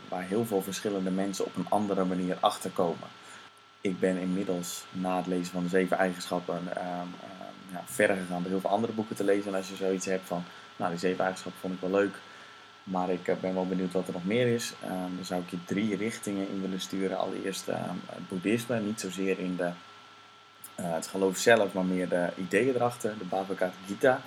waar 0.09 0.23
heel 0.23 0.47
veel 0.47 0.63
verschillende 0.63 1.11
mensen 1.11 1.45
op 1.45 1.57
een 1.57 1.67
andere 1.69 2.05
manier 2.05 2.37
achterkomen. 2.41 3.09
Ik 3.81 4.01
ben 4.01 4.17
inmiddels 4.17 4.85
na 4.91 5.17
het 5.17 5.27
lezen 5.27 5.53
van 5.53 5.63
de 5.63 5.69
zeven 5.69 5.99
eigenschappen 5.99 6.57
um, 6.57 7.15
ja, 7.73 7.83
verder 7.85 8.17
gegaan 8.17 8.43
door 8.43 8.51
heel 8.51 8.61
veel 8.61 8.71
andere 8.71 8.93
boeken 8.93 9.17
te 9.17 9.25
lezen. 9.25 9.47
En 9.53 9.59
als 9.59 9.69
je 9.69 9.77
zoiets 9.77 10.07
hebt 10.07 10.27
van, 10.27 10.45
nou 10.77 10.91
die 10.91 11.01
zeven 11.01 11.25
eigenschappen 11.25 11.61
vond 11.61 11.75
ik 11.75 11.81
wel 11.81 11.91
leuk, 11.91 12.15
maar 12.85 13.11
ik 13.11 13.29
eh, 13.29 13.37
ben 13.41 13.55
wel 13.55 13.67
benieuwd 13.67 13.93
wat 13.93 14.07
er 14.07 14.13
nog 14.13 14.25
meer 14.25 14.47
is. 14.47 14.73
dan 15.17 15.25
zou 15.25 15.43
ik 15.43 15.51
je 15.51 15.65
drie 15.65 15.97
richtingen 15.97 16.49
in 16.49 16.61
willen 16.61 16.81
sturen. 16.81 17.19
Allereerst 17.19 17.67
het 17.67 18.29
boeddhisme, 18.29 18.81
niet 18.81 19.01
zozeer 19.01 19.39
in 19.39 19.57
de, 19.57 19.71
uh, 20.81 20.93
het 20.93 21.07
geloof 21.07 21.37
zelf, 21.37 21.73
maar 21.73 21.85
meer 21.85 22.09
de 22.09 22.29
ideeën 22.37 22.75
erachter. 22.75 23.19
De 23.19 23.25
Bhagavad 23.25 23.73
Gita, 23.87 24.21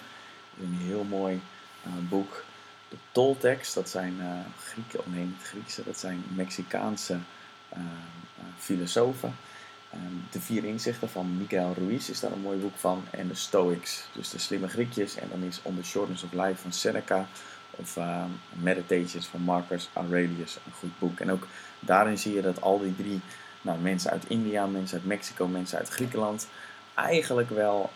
een 0.59 0.77
heel 0.81 1.03
mooi 1.03 1.41
uh, 1.87 1.93
boek 2.09 2.43
de 2.89 2.97
Toltecs, 3.11 3.73
dat 3.73 3.89
zijn 3.89 4.15
uh, 4.19 4.25
Grieken, 4.57 4.99
of 4.99 5.05
nee 5.05 5.25
niet 5.25 5.43
Griekse, 5.43 5.83
dat 5.83 5.99
zijn 5.99 6.23
Mexicaanse 6.35 7.17
uh, 7.73 7.79
filosofen. 8.57 9.35
Ehm, 9.89 10.01
de 10.31 10.41
vier 10.41 10.63
inzichten 10.63 11.09
van 11.09 11.37
Miguel 11.37 11.73
Ruiz 11.77 12.09
is 12.09 12.19
daar 12.19 12.31
een 12.31 12.41
mooi 12.41 12.59
boek 12.59 12.75
van. 12.77 13.03
En 13.09 13.27
de 13.27 13.35
Stoics, 13.35 14.07
dus 14.13 14.29
de 14.29 14.39
slimme 14.39 14.67
Griekjes. 14.67 15.15
En 15.15 15.27
dan 15.29 15.43
is 15.43 15.59
On 15.61 15.75
the 15.75 15.83
Shortness 15.83 16.23
of 16.23 16.31
Life 16.31 16.55
van 16.55 16.71
Seneca. 16.71 17.27
Of 17.71 17.97
ehm, 17.97 18.29
Meditations 18.53 19.27
van 19.27 19.41
Marcus 19.41 19.89
Aurelius, 19.93 20.57
een 20.65 20.71
goed 20.79 20.99
boek. 20.99 21.19
En 21.19 21.31
ook 21.31 21.47
daarin 21.79 22.17
zie 22.17 22.33
je 22.33 22.41
dat 22.41 22.61
al 22.61 22.79
die 22.79 22.95
drie 22.95 23.21
nou, 23.61 23.79
mensen 23.79 24.11
uit 24.11 24.25
India, 24.27 24.65
mensen 24.65 24.97
uit 24.97 25.07
Mexico, 25.07 25.47
mensen 25.47 25.77
uit 25.77 25.89
Griekenland... 25.89 26.47
eigenlijk 26.95 27.49
wel 27.49 27.91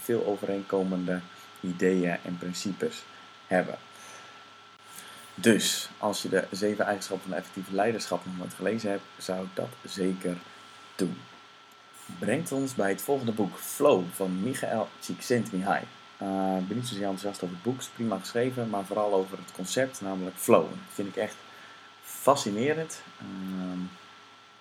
veel 0.00 0.26
overeenkomende 0.26 1.20
ideeën 1.60 2.16
en 2.22 2.38
principes 2.38 3.02
hebben. 3.46 3.78
Dus 5.38 5.88
als 5.98 6.22
je 6.22 6.28
de 6.28 6.44
zeven 6.50 6.84
eigenschappen 6.84 7.28
van 7.28 7.38
effectief 7.38 7.70
leiderschap 7.70 8.24
nog 8.24 8.38
nooit 8.38 8.54
gelezen 8.54 8.90
hebt, 8.90 9.04
zou 9.18 9.44
ik 9.44 9.50
dat 9.54 9.68
zeker 9.84 10.36
doen. 10.94 11.18
Brengt 12.18 12.52
ons 12.52 12.74
bij 12.74 12.88
het 12.88 13.02
volgende 13.02 13.32
boek, 13.32 13.58
Flow 13.58 14.04
van 14.12 14.42
Michael 14.42 14.88
Csikszentmihalyi. 15.00 15.84
Uh, 16.22 16.56
ik 16.58 16.68
ben 16.68 16.76
niet 16.76 16.88
zozeer 16.88 17.04
enthousiast 17.04 17.42
over 17.42 17.54
het 17.54 17.64
boek, 17.64 17.80
prima 17.94 18.18
geschreven, 18.18 18.70
maar 18.70 18.84
vooral 18.84 19.12
over 19.12 19.38
het 19.38 19.52
concept, 19.52 20.00
namelijk 20.00 20.36
flow. 20.36 20.68
Dat 20.68 20.94
vind 20.94 21.08
ik 21.08 21.16
echt 21.16 21.36
fascinerend. 22.02 23.02
Uh, 23.22 23.80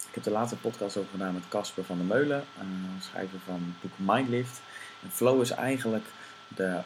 ik 0.07 0.15
heb 0.15 0.23
de 0.23 0.31
laatste 0.31 0.55
podcast 0.55 0.97
over 0.97 1.11
gedaan 1.11 1.33
met 1.33 1.47
Casper 1.49 1.83
van 1.83 1.97
der 1.97 2.05
Meulen, 2.05 2.43
uh, 2.57 2.63
schrijver 2.99 3.39
van 3.45 3.53
het 3.53 3.81
boek 3.81 4.15
Mindlift. 4.15 4.61
En 5.03 5.11
flow 5.11 5.41
is 5.41 5.49
eigenlijk 5.49 6.05
de 6.47 6.79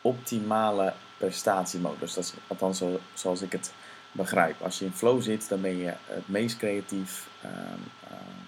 optimale 0.00 0.94
prestatiemodus. 1.26 2.14
Dat 2.14 2.24
is 2.24 2.32
althans 2.46 2.78
zo, 2.78 3.00
zoals 3.14 3.42
ik 3.42 3.52
het 3.52 3.72
begrijp. 4.12 4.62
Als 4.62 4.78
je 4.78 4.84
in 4.84 4.92
flow 4.92 5.22
zit, 5.22 5.48
dan 5.48 5.60
ben 5.60 5.76
je 5.76 5.92
het 6.06 6.28
meest 6.28 6.56
creatief. 6.56 7.28
Ehm, 7.42 7.52
ehm, 8.10 8.40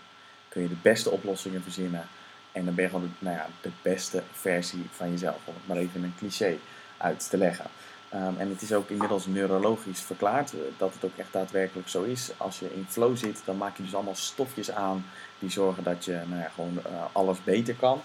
kun 0.48 0.62
je 0.62 0.68
de 0.68 0.82
beste 0.82 1.10
oplossingen 1.10 1.62
verzinnen. 1.62 2.06
En 2.52 2.64
dan 2.64 2.74
ben 2.74 2.84
je 2.84 2.90
gewoon 2.90 3.04
de, 3.18 3.24
nou 3.24 3.36
ja, 3.36 3.46
de 3.60 3.70
beste 3.82 4.22
versie 4.32 4.86
van 4.90 5.10
jezelf. 5.10 5.38
Om 5.44 5.54
het 5.54 5.66
maar 5.66 5.76
even 5.76 6.02
een 6.02 6.14
cliché 6.18 6.56
uit 6.96 7.30
te 7.30 7.36
leggen. 7.36 7.66
Ehm, 8.08 8.32
en 8.38 8.48
het 8.48 8.62
is 8.62 8.72
ook 8.72 8.88
inmiddels 8.88 9.26
neurologisch 9.26 10.00
verklaard 10.00 10.52
eh, 10.52 10.58
dat 10.76 10.94
het 10.94 11.04
ook 11.04 11.16
echt 11.16 11.32
daadwerkelijk 11.32 11.88
zo 11.88 12.02
is. 12.02 12.30
Als 12.36 12.58
je 12.58 12.74
in 12.74 12.86
flow 12.88 13.16
zit, 13.16 13.42
dan 13.44 13.56
maak 13.56 13.76
je 13.76 13.82
dus 13.82 13.94
allemaal 13.94 14.14
stofjes 14.14 14.70
aan 14.70 15.06
die 15.38 15.50
zorgen 15.50 15.82
dat 15.82 16.04
je 16.04 16.20
nou 16.26 16.40
ja, 16.40 16.48
gewoon 16.48 16.78
uh, 16.86 17.04
alles 17.12 17.44
beter 17.44 17.74
kan. 17.74 18.02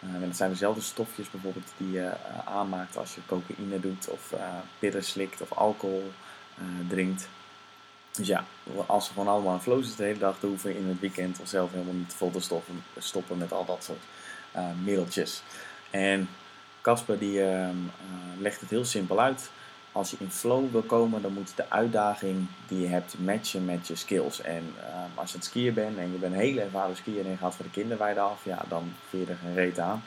Uh, 0.00 0.14
en 0.14 0.22
het 0.22 0.36
zijn 0.36 0.50
dezelfde 0.50 0.80
stofjes 0.80 1.30
bijvoorbeeld 1.30 1.72
die 1.76 1.90
je 1.90 2.00
uh, 2.00 2.46
aanmaakt 2.46 2.96
als 2.96 3.14
je 3.14 3.20
cocaïne 3.26 3.80
doet 3.80 4.08
of 4.08 4.32
uh, 4.32 4.40
pillen 4.78 5.04
slikt 5.04 5.40
of 5.40 5.52
alcohol 5.52 6.12
drinkt. 6.88 7.28
Dus 8.12 8.26
ja, 8.26 8.44
als 8.86 9.06
we 9.06 9.12
gewoon 9.12 9.28
allemaal 9.28 9.54
in 9.54 9.60
flow 9.60 9.78
zitten 9.82 9.96
de 9.96 10.04
hele 10.04 10.18
dag, 10.18 10.40
dan 10.40 10.50
hoeven 10.50 10.70
we 10.70 10.78
in 10.78 10.88
het 10.88 11.00
weekend 11.00 11.40
onszelf 11.40 11.72
helemaal 11.72 11.94
niet 11.94 12.14
vol 12.14 12.30
te 12.30 12.40
stoppen, 12.40 12.84
stoppen 12.98 13.38
met 13.38 13.52
al 13.52 13.64
dat 13.64 13.84
soort 13.84 14.02
middeltjes. 14.84 15.42
En 15.90 16.28
Casper 16.80 17.18
die 17.18 17.42
ehm, 17.42 17.76
legt 18.38 18.60
het 18.60 18.70
heel 18.70 18.84
simpel 18.84 19.20
uit 19.20 19.50
als 19.98 20.10
je 20.10 20.16
in 20.20 20.30
flow 20.30 20.70
wil 20.70 20.82
komen, 20.82 21.22
dan 21.22 21.32
moet 21.32 21.56
de 21.56 21.70
uitdaging 21.70 22.46
die 22.68 22.80
je 22.80 22.86
hebt 22.86 23.18
matchen 23.18 23.64
met 23.64 23.86
je 23.86 23.94
skills. 23.94 24.40
En 24.40 24.56
um, 24.56 25.10
als 25.14 25.30
je 25.30 25.36
het 25.36 25.46
skiën 25.46 25.74
bent 25.74 25.98
en 25.98 26.12
je 26.12 26.18
bent 26.18 26.32
een 26.32 26.38
hele 26.38 26.60
ervaren 26.60 26.96
skier 26.96 27.24
en 27.24 27.30
je 27.30 27.36
gaat 27.36 27.54
voor 27.54 27.64
de 27.64 27.70
kinderweide 27.70 28.20
af, 28.20 28.44
ja, 28.44 28.62
dan 28.68 28.92
vind 29.08 29.26
je 29.26 29.32
er 29.32 29.38
geen 29.42 29.54
reet 29.54 29.78
aan. 29.78 30.02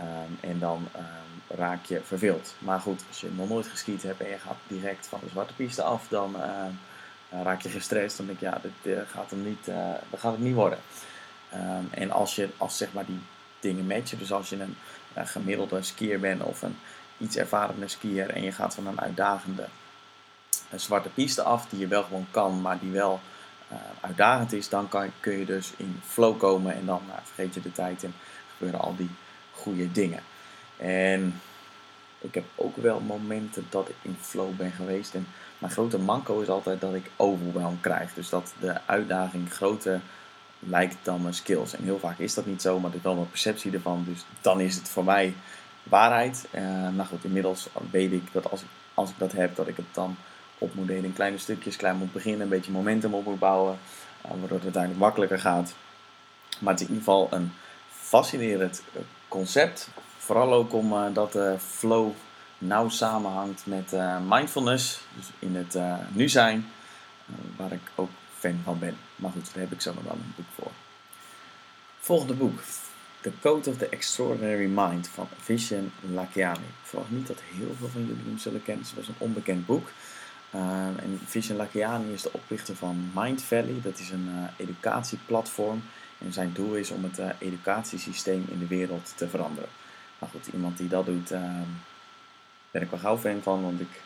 Um, 0.00 0.50
en 0.50 0.58
dan 0.58 0.88
um, 0.96 1.56
raak 1.56 1.84
je 1.84 2.00
verveeld. 2.04 2.54
Maar 2.58 2.80
goed, 2.80 3.02
als 3.08 3.20
je 3.20 3.28
nog 3.30 3.48
nooit 3.48 3.66
geskiet 3.66 4.02
hebt 4.02 4.20
en 4.20 4.28
je 4.28 4.38
gaat 4.38 4.56
direct 4.66 5.06
van 5.06 5.20
de 5.22 5.28
zwarte 5.28 5.54
piste 5.54 5.82
af, 5.82 6.08
dan 6.08 6.36
raak 7.30 7.60
je 7.60 7.68
gestrest. 7.68 8.16
Dan 8.16 8.26
denk 8.26 8.40
je, 8.40 8.46
ja, 8.46 8.58
dit 8.62 8.96
uh, 8.96 9.00
gaat, 9.06 9.30
hem 9.30 9.42
niet, 9.42 9.68
uh, 9.68 9.90
dat 10.10 10.20
gaat 10.20 10.32
het 10.32 10.40
niet 10.40 10.54
worden. 10.54 10.78
en 11.90 12.10
als 12.10 12.34
je 12.34 12.48
als 12.56 12.76
zeg 12.76 12.92
maar 12.92 13.06
die 13.06 13.20
dingen 13.60 13.86
matchen, 13.86 14.18
dus 14.18 14.32
als 14.32 14.48
je 14.48 14.56
een 14.60 14.76
gemiddelde 15.26 15.82
skier 15.82 16.20
bent 16.20 16.42
of 16.42 16.62
een 16.62 16.76
iets 17.18 17.36
ervarende 17.36 17.88
skier 17.88 18.30
en 18.30 18.42
je 18.42 18.52
gaat 18.52 18.74
van 18.74 18.86
een 18.86 19.00
uitdagende 19.00 19.66
een 20.70 20.80
zwarte 20.80 21.08
piste 21.08 21.42
af, 21.42 21.66
die 21.68 21.78
je 21.78 21.86
wel 21.86 22.02
gewoon 22.02 22.26
kan, 22.30 22.60
maar 22.60 22.78
die 22.78 22.90
wel 22.90 23.20
uh, 23.72 23.78
uitdagend 24.00 24.52
is, 24.52 24.68
dan 24.68 24.88
kan, 24.88 25.10
kun 25.20 25.38
je 25.38 25.44
dus 25.44 25.72
in 25.76 26.00
flow 26.04 26.38
komen 26.38 26.74
en 26.74 26.86
dan 26.86 27.00
nou, 27.06 27.18
vergeet 27.24 27.54
je 27.54 27.60
de 27.60 27.72
tijd 27.72 28.04
en 28.04 28.14
gebeuren 28.52 28.80
al 28.80 28.96
die 28.96 29.10
goede 29.52 29.92
dingen. 29.92 30.22
En 30.76 31.40
ik 32.18 32.34
heb 32.34 32.44
ook 32.54 32.76
wel 32.76 33.00
momenten 33.00 33.66
dat 33.70 33.88
ik 33.88 33.94
in 34.02 34.16
flow 34.20 34.56
ben 34.56 34.70
geweest. 34.70 35.14
En 35.14 35.26
mijn 35.58 35.72
grote 35.72 35.98
manco 35.98 36.40
is 36.40 36.48
altijd 36.48 36.80
dat 36.80 36.94
ik 36.94 37.10
overwhelm 37.16 37.80
krijg. 37.80 38.14
Dus 38.14 38.28
dat 38.28 38.54
de 38.60 38.80
uitdaging 38.86 39.52
groter 39.52 40.00
lijkt 40.58 40.96
dan 41.02 41.22
mijn 41.22 41.34
skills. 41.34 41.74
En 41.74 41.84
heel 41.84 41.98
vaak 41.98 42.18
is 42.18 42.34
dat 42.34 42.46
niet 42.46 42.62
zo, 42.62 42.74
maar 42.74 42.90
dat 42.90 42.98
is 42.98 43.04
wel 43.04 43.14
mijn 43.14 43.30
perceptie 43.30 43.72
ervan. 43.72 44.04
Dus 44.08 44.24
dan 44.40 44.60
is 44.60 44.74
het 44.74 44.88
voor 44.88 45.04
mij 45.04 45.34
waarheid. 45.88 46.46
Uh, 46.50 46.62
nou 46.88 47.08
goed, 47.08 47.24
inmiddels 47.24 47.68
weet 47.90 48.12
ik 48.12 48.32
dat 48.32 48.50
als 48.50 48.62
ik, 48.62 48.68
als 48.94 49.10
ik 49.10 49.18
dat 49.18 49.32
heb, 49.32 49.56
dat 49.56 49.68
ik 49.68 49.76
het 49.76 49.86
dan 49.92 50.16
op 50.58 50.74
moet 50.74 50.86
delen 50.86 51.04
in 51.04 51.12
kleine 51.12 51.38
stukjes, 51.38 51.76
klein 51.76 51.96
moet 51.96 52.12
beginnen, 52.12 52.40
een 52.40 52.48
beetje 52.48 52.72
momentum 52.72 53.14
op 53.14 53.24
moet 53.24 53.38
bouwen, 53.38 53.78
uh, 54.24 54.30
waardoor 54.30 54.56
het 54.56 54.62
uiteindelijk 54.62 55.02
makkelijker 55.02 55.38
gaat. 55.38 55.74
Maar 56.58 56.72
het 56.72 56.82
is 56.82 56.88
in 56.88 56.94
ieder 56.94 57.12
geval 57.12 57.28
een 57.30 57.52
fascinerend 57.90 58.82
eh, 58.94 59.00
concept. 59.28 59.88
Vooral 60.18 60.52
ook 60.52 60.72
omdat 60.72 61.32
de 61.32 61.56
flow 61.58 62.12
nauw 62.58 62.88
samenhangt 62.88 63.66
met 63.66 63.92
uh, 63.92 64.16
mindfulness, 64.28 65.00
dus 65.16 65.26
in 65.38 65.56
het 65.56 65.74
uh, 65.74 65.96
nu 66.12 66.28
zijn, 66.28 66.70
uh, 67.26 67.36
waar 67.56 67.72
ik 67.72 67.90
ook 67.94 68.10
fan 68.38 68.60
van 68.64 68.78
ben. 68.78 68.96
Maar 69.16 69.30
goed, 69.30 69.44
daar 69.52 69.62
heb 69.62 69.72
ik 69.72 69.80
zo 69.80 69.94
nog 69.94 70.02
wel 70.02 70.12
een 70.12 70.34
boek 70.36 70.46
voor. 70.54 70.70
Volgende 71.98 72.34
boek, 72.34 72.60
The 73.26 73.32
Code 73.40 73.70
of 73.70 73.78
the 73.78 73.88
Extraordinary 73.88 74.66
Mind 74.66 75.08
van 75.08 75.28
Vishen 75.40 75.92
Lakiani. 76.00 76.58
Ik 76.58 76.82
verwacht 76.82 77.10
niet 77.10 77.26
dat 77.26 77.40
heel 77.54 77.74
veel 77.78 77.88
van 77.88 78.06
jullie 78.06 78.24
hem 78.24 78.38
zullen 78.38 78.62
kennen, 78.62 78.84
het 78.84 78.94
was 78.94 79.08
een 79.08 79.14
onbekend 79.18 79.66
boek. 79.66 79.88
en 80.50 81.20
Vishen 81.24 81.56
Lakiani 81.56 82.12
is 82.12 82.22
de 82.22 82.32
oprichter 82.32 82.76
van 82.76 83.10
Mind 83.14 83.42
Valley, 83.42 83.80
dat 83.82 83.98
is 83.98 84.10
een 84.10 84.28
educatieplatform. 84.56 85.82
En 86.18 86.32
zijn 86.32 86.52
doel 86.52 86.74
is 86.74 86.90
om 86.90 87.04
het 87.04 87.20
educatiesysteem 87.38 88.44
in 88.48 88.58
de 88.58 88.66
wereld 88.66 89.12
te 89.16 89.28
veranderen. 89.28 89.70
Maar 90.18 90.28
goed, 90.28 90.46
iemand 90.46 90.78
die 90.78 90.88
dat 90.88 91.06
doet, 91.06 91.30
ehm, 91.30 91.68
ben 92.70 92.82
ik 92.82 92.90
wel 92.90 92.98
gauw 92.98 93.18
fan 93.18 93.42
van, 93.42 93.62
want 93.62 93.80
ik 93.80 94.00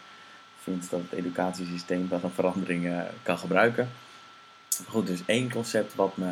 vind 0.62 0.90
dat 0.90 1.00
het 1.00 1.18
educatiesysteem 1.18 2.08
wel 2.08 2.20
een 2.22 2.30
verandering 2.30 2.84
uh, 2.84 3.00
kan 3.22 3.38
gebruiken. 3.38 3.88
Goed, 4.86 5.06
dus 5.06 5.20
één 5.26 5.50
concept 5.50 5.94
wat 5.94 6.16
me 6.16 6.30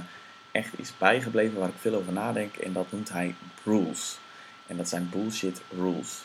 echt 0.52 0.78
is 0.78 0.93
bijgebleven, 0.99 1.59
waar 1.59 1.69
ik 1.69 1.75
veel 1.78 1.95
over 1.95 2.12
nadenk, 2.12 2.57
en 2.57 2.73
dat 2.73 2.93
noemt 2.93 3.09
hij 3.09 3.35
rules. 3.64 4.19
En 4.67 4.76
dat 4.76 4.88
zijn 4.88 5.09
bullshit 5.11 5.61
rules. 5.76 6.25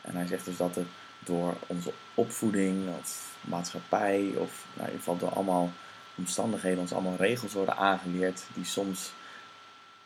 En 0.00 0.16
hij 0.16 0.26
zegt 0.26 0.44
dus 0.44 0.56
dat 0.56 0.76
er 0.76 0.86
door 1.18 1.54
onze 1.66 1.92
opvoeding, 2.14 2.88
of 3.00 3.36
maatschappij, 3.40 4.32
of 4.36 4.64
nou, 4.74 4.88
in 4.88 4.92
ieder 4.92 4.98
geval 4.98 5.18
door 5.18 5.30
allemaal 5.30 5.72
omstandigheden 6.14 6.80
ons 6.80 6.92
allemaal 6.92 7.16
regels 7.16 7.52
worden 7.52 7.76
aangeleerd 7.76 8.44
die 8.54 8.64
soms 8.64 9.12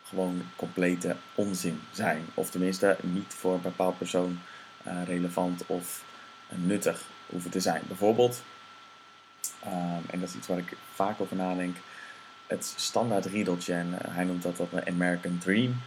gewoon 0.07 0.41
complete 0.55 1.15
onzin 1.35 1.81
zijn. 1.91 2.25
Of 2.33 2.49
tenminste 2.49 2.97
niet 3.01 3.33
voor 3.33 3.53
een 3.53 3.61
bepaald 3.61 3.97
persoon 3.97 4.39
uh, 4.87 5.03
relevant 5.05 5.63
of 5.65 6.03
uh, 6.49 6.57
nuttig 6.65 7.01
hoeven 7.25 7.51
te 7.51 7.59
zijn. 7.59 7.81
Bijvoorbeeld, 7.87 8.43
um, 9.65 10.03
en 10.09 10.19
dat 10.19 10.29
is 10.29 10.35
iets 10.35 10.47
waar 10.47 10.57
ik 10.57 10.77
vaak 10.93 11.21
over 11.21 11.35
nadenk, 11.35 11.77
het 12.51 12.73
standaard 12.75 13.25
riedeltje. 13.25 13.73
En 13.73 13.87
uh, 13.87 13.97
hij 14.15 14.23
noemt 14.23 14.43
dat, 14.43 14.57
dat 14.57 14.67
een 14.71 14.87
American 14.87 15.37
Dream. 15.37 15.81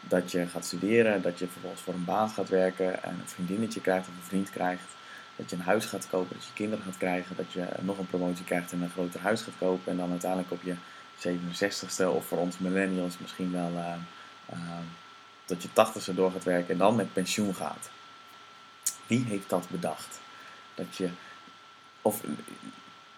Dat 0.00 0.30
je 0.30 0.46
gaat 0.46 0.64
studeren, 0.64 1.22
dat 1.22 1.38
je 1.38 1.46
vervolgens 1.46 1.82
voor 1.82 1.94
een 1.94 2.04
baan 2.04 2.28
gaat 2.28 2.48
werken, 2.48 3.02
en 3.02 3.10
een 3.10 3.28
vriendinnetje 3.28 3.80
krijgt 3.80 4.08
of 4.08 4.14
een 4.14 4.28
vriend 4.28 4.50
krijgt. 4.50 4.82
Dat 5.36 5.50
je 5.50 5.56
een 5.56 5.62
huis 5.62 5.84
gaat 5.84 6.08
kopen, 6.10 6.36
dat 6.36 6.46
je 6.46 6.52
kinderen 6.54 6.84
gaat 6.84 6.96
krijgen, 6.96 7.36
dat 7.36 7.52
je 7.52 7.66
nog 7.80 7.98
een 7.98 8.06
promotie 8.06 8.44
krijgt 8.44 8.72
en 8.72 8.82
een 8.82 8.90
groter 8.90 9.20
huis 9.20 9.42
gaat 9.42 9.58
kopen. 9.58 9.92
En 9.92 9.98
dan 9.98 10.10
uiteindelijk 10.10 10.52
op 10.52 10.62
je 10.62 10.74
67ste 11.18 12.06
of 12.06 12.26
voor 12.26 12.38
ons 12.38 12.58
millennials 12.58 13.18
misschien 13.18 13.52
wel 13.52 13.70
uh, 14.52 14.58
tot 15.44 15.62
je 15.62 15.68
80ste 15.68 16.14
door 16.14 16.30
gaat 16.30 16.44
werken 16.44 16.72
en 16.72 16.78
dan 16.78 16.96
met 16.96 17.12
pensioen 17.12 17.54
gaat. 17.54 17.90
Wie 19.06 19.24
heeft 19.24 19.48
dat 19.48 19.68
bedacht? 19.68 20.20
Dat 20.74 20.96
je, 20.96 21.08
of 22.02 22.22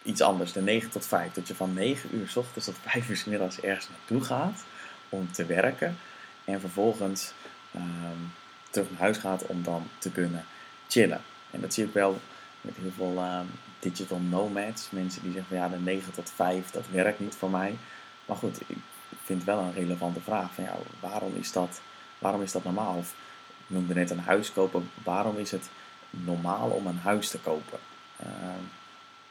iets 0.09 0.21
anders, 0.21 0.53
de 0.53 0.61
9 0.61 0.91
tot 0.91 1.07
5, 1.07 1.33
dat 1.33 1.49
je 1.49 1.55
van 1.55 1.75
9 1.75 2.15
uur 2.15 2.29
s 2.29 2.37
ochtends 2.37 2.67
tot 2.67 2.77
5 2.83 3.09
uur 3.09 3.17
s 3.17 3.25
middags 3.25 3.61
ergens 3.61 3.88
naartoe 3.88 4.25
gaat 4.25 4.65
om 5.09 5.33
te 5.33 5.47
werken 5.47 5.99
en 6.45 6.61
vervolgens 6.61 7.33
um, 7.77 8.33
terug 8.71 8.91
naar 8.91 9.00
huis 9.00 9.17
gaat 9.17 9.47
om 9.47 9.62
dan 9.62 9.88
te 9.99 10.11
kunnen 10.11 10.45
chillen. 10.88 11.21
En 11.50 11.61
dat 11.61 11.75
zie 11.75 11.85
ik 11.85 11.93
wel 11.93 12.21
met 12.61 12.77
heel 12.77 12.91
veel 12.97 13.25
um, 13.25 13.50
digital 13.79 14.19
nomads. 14.19 14.91
Mensen 14.91 15.23
die 15.23 15.33
zeggen 15.33 15.49
van 15.49 15.59
ja, 15.59 15.69
de 15.69 15.79
9 15.79 16.12
tot 16.12 16.33
5, 16.35 16.71
dat 16.71 16.85
werkt 16.91 17.21
niet 17.21 17.35
voor 17.35 17.50
mij. 17.50 17.79
Maar 18.27 18.37
goed, 18.37 18.61
ik 18.67 18.77
vind 19.25 19.45
wel 19.45 19.59
een 19.59 19.75
relevante 19.75 20.21
vraag 20.21 20.55
van 20.55 20.65
ja, 20.65 20.77
waarom 21.00 21.37
is 21.37 21.53
dat, 21.53 21.81
waarom 22.19 22.43
is 22.43 22.53
dat 22.53 22.65
normaal? 22.65 22.97
Of 22.97 23.15
ik 23.57 23.65
noemde 23.67 23.95
net 23.95 24.11
een 24.11 24.21
huis 24.21 24.53
kopen, 24.53 24.91
waarom 25.05 25.37
is 25.37 25.50
het 25.50 25.69
normaal 26.11 26.69
om 26.69 26.87
een 26.87 26.99
huis 26.99 27.29
te 27.29 27.38
kopen? 27.38 27.79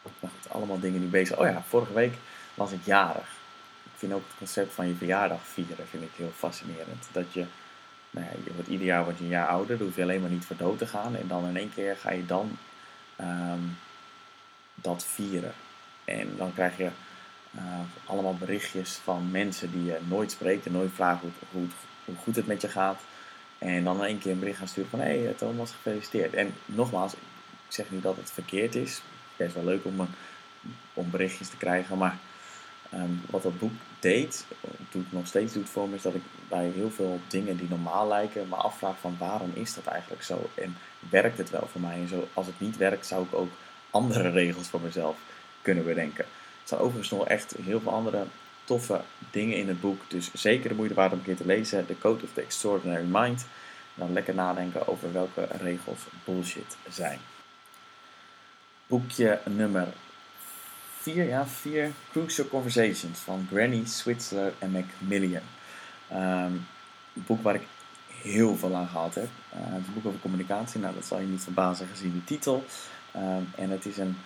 Goed, 0.01 0.31
allemaal 0.49 0.79
dingen 0.79 0.99
die 0.99 1.09
bezig 1.09 1.37
Oh 1.37 1.45
ja, 1.45 1.63
vorige 1.67 1.93
week 1.93 2.13
was 2.53 2.71
ik 2.71 2.79
jarig. 2.83 3.35
Ik 3.83 3.91
vind 3.95 4.13
ook 4.13 4.23
het 4.27 4.37
concept 4.37 4.73
van 4.73 4.87
je 4.87 4.95
verjaardag 4.95 5.39
vieren 5.43 5.87
vind 5.87 6.03
ik 6.03 6.09
heel 6.15 6.31
fascinerend. 6.35 7.07
Dat 7.11 7.33
je, 7.33 7.45
nou 8.09 8.25
ja, 8.25 8.31
je 8.43 8.53
wordt 8.53 8.69
ieder 8.69 8.85
jaar 8.85 9.03
wordt 9.03 9.17
je 9.17 9.23
een 9.23 9.29
jaar 9.29 9.47
ouder, 9.47 9.77
dan 9.77 9.87
hoef 9.87 9.95
je 9.95 10.01
alleen 10.01 10.21
maar 10.21 10.29
niet 10.29 10.45
voor 10.45 10.57
dood 10.57 10.77
te 10.77 10.87
gaan. 10.87 11.15
En 11.15 11.27
dan 11.27 11.47
in 11.47 11.57
één 11.57 11.73
keer 11.73 11.95
ga 11.95 12.11
je 12.11 12.25
dan 12.25 12.57
um, 13.21 13.77
dat 14.75 15.05
vieren. 15.05 15.53
En 16.05 16.33
dan 16.37 16.53
krijg 16.53 16.77
je 16.77 16.89
uh, 17.55 17.79
allemaal 18.05 18.35
berichtjes 18.35 18.93
van 19.03 19.31
mensen 19.31 19.71
die 19.71 19.85
je 19.85 19.97
nooit 20.07 20.31
spreekt 20.31 20.65
en 20.65 20.71
nooit 20.71 20.91
vragen 20.93 21.21
hoe, 21.21 21.31
hoe, 21.51 21.69
hoe, 22.05 22.15
goed 22.15 22.35
het 22.35 22.47
met 22.47 22.61
je 22.61 22.67
gaat. 22.67 23.01
En 23.57 23.83
dan 23.83 23.97
in 23.97 24.05
één 24.05 24.19
keer 24.19 24.31
een 24.31 24.39
bericht 24.39 24.57
gaan 24.57 24.67
sturen 24.67 24.89
van 24.89 24.99
hé 24.99 25.23
hey, 25.23 25.33
Thomas 25.33 25.71
gefeliciteerd. 25.71 26.33
En 26.33 26.53
nogmaals, 26.65 27.13
ik 27.13 27.19
zeg 27.67 27.91
niet 27.91 28.03
dat 28.03 28.15
het 28.15 28.31
verkeerd 28.31 28.75
is. 28.75 29.01
Best 29.35 29.53
wel 29.53 29.63
leuk 29.63 29.85
om, 29.85 30.07
om 30.93 31.09
berichtjes 31.09 31.49
te 31.49 31.57
krijgen. 31.57 31.97
Maar 31.97 32.17
um, 32.93 33.21
wat 33.29 33.43
dat 33.43 33.59
boek 33.59 33.71
deed, 33.99 34.45
doet 34.91 35.11
nog 35.11 35.27
steeds 35.27 35.53
doet 35.53 35.69
voor 35.69 35.89
me, 35.89 35.95
is 35.95 36.01
dat 36.01 36.15
ik 36.15 36.21
bij 36.49 36.71
heel 36.75 36.91
veel 36.91 37.19
dingen 37.27 37.57
die 37.57 37.69
normaal 37.69 38.07
lijken, 38.07 38.49
me 38.49 38.55
afvraag 38.55 38.99
van 38.99 39.15
waarom 39.19 39.51
is 39.53 39.73
dat 39.73 39.85
eigenlijk 39.85 40.23
zo? 40.23 40.49
En 40.55 40.77
werkt 41.09 41.37
het 41.37 41.49
wel 41.49 41.67
voor 41.71 41.81
mij? 41.81 41.95
En 41.95 42.07
zo, 42.07 42.27
als 42.33 42.45
het 42.45 42.59
niet 42.59 42.77
werkt, 42.77 43.05
zou 43.05 43.23
ik 43.23 43.33
ook 43.33 43.51
andere 43.89 44.29
regels 44.41 44.67
voor 44.67 44.81
mezelf 44.81 45.17
kunnen 45.61 45.85
bedenken. 45.85 46.23
Er 46.23 46.73
staan 46.73 46.79
overigens 46.79 47.09
nog 47.09 47.27
echt 47.27 47.55
heel 47.63 47.79
veel 47.79 47.91
andere 47.91 48.25
toffe 48.63 49.01
dingen 49.31 49.57
in 49.57 49.67
het 49.67 49.81
boek. 49.81 50.01
Dus 50.07 50.33
zeker 50.33 50.69
de 50.69 50.75
moeite 50.75 50.93
waard 50.93 51.11
om 51.11 51.17
een 51.17 51.23
keer 51.23 51.35
te 51.35 51.45
lezen. 51.45 51.85
The 51.85 51.97
Code 51.97 52.23
of 52.23 52.29
the 52.33 52.41
Extraordinary 52.41 53.05
Mind. 53.09 53.45
Dan 53.93 54.13
lekker 54.13 54.33
nadenken 54.33 54.87
over 54.87 55.13
welke 55.13 55.47
regels 55.61 55.99
bullshit 56.23 56.77
zijn. 56.89 57.19
Boekje 58.87 59.39
nummer 59.45 59.87
4, 61.13 61.23
ja, 61.23 61.45
4 61.45 61.91
Crucial 62.11 62.47
Conversations 62.47 63.19
van 63.19 63.47
Granny, 63.51 63.85
Switzer 63.85 64.53
en 64.59 64.71
Macmillan. 64.71 65.41
Een 66.09 66.65
boek 67.13 67.43
waar 67.43 67.55
ik 67.55 67.67
heel 68.21 68.55
veel 68.55 68.75
aan 68.75 68.87
gehad 68.87 69.15
heb. 69.15 69.27
Uh, 69.53 69.59
het 69.59 69.81
is 69.81 69.87
een 69.87 69.93
boek 69.93 70.05
over 70.05 70.19
communicatie, 70.19 70.79
nou 70.79 70.93
dat 70.93 71.05
zal 71.05 71.19
je 71.19 71.27
niet 71.27 71.43
verbazen 71.43 71.87
gezien 71.87 72.13
de 72.13 72.23
titel. 72.23 72.65
Um, 73.15 73.49
en 73.55 73.69
het 73.69 73.85
is 73.85 73.97
een 73.97 74.17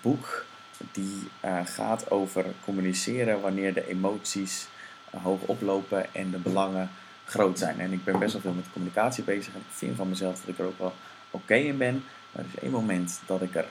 boek 0.00 0.44
die 0.92 1.28
uh, 1.44 1.58
gaat 1.64 2.10
over 2.10 2.44
communiceren 2.64 3.40
wanneer 3.40 3.74
de 3.74 3.88
emoties 3.88 4.66
uh, 5.14 5.22
hoog 5.22 5.40
oplopen 5.40 6.14
en 6.14 6.30
de 6.30 6.38
belangen 6.38 6.90
groot 7.24 7.58
zijn. 7.58 7.80
En 7.80 7.92
ik 7.92 8.04
ben 8.04 8.18
best 8.18 8.32
wel 8.32 8.42
veel 8.42 8.52
met 8.52 8.72
communicatie 8.72 9.24
bezig 9.24 9.54
en 9.54 9.60
ik 9.60 9.66
vind 9.76 9.96
van 9.96 10.08
mezelf 10.08 10.40
dat 10.40 10.48
ik 10.48 10.58
er 10.58 10.66
ook 10.66 10.78
wel 10.78 10.94
oké 11.30 11.54
in 11.54 11.78
ben. 11.78 12.04
Maar 12.32 12.44
er 12.44 12.50
is 12.54 12.62
één 12.62 12.72
moment 12.72 13.20
dat 13.26 13.42
ik 13.42 13.54
er 13.54 13.66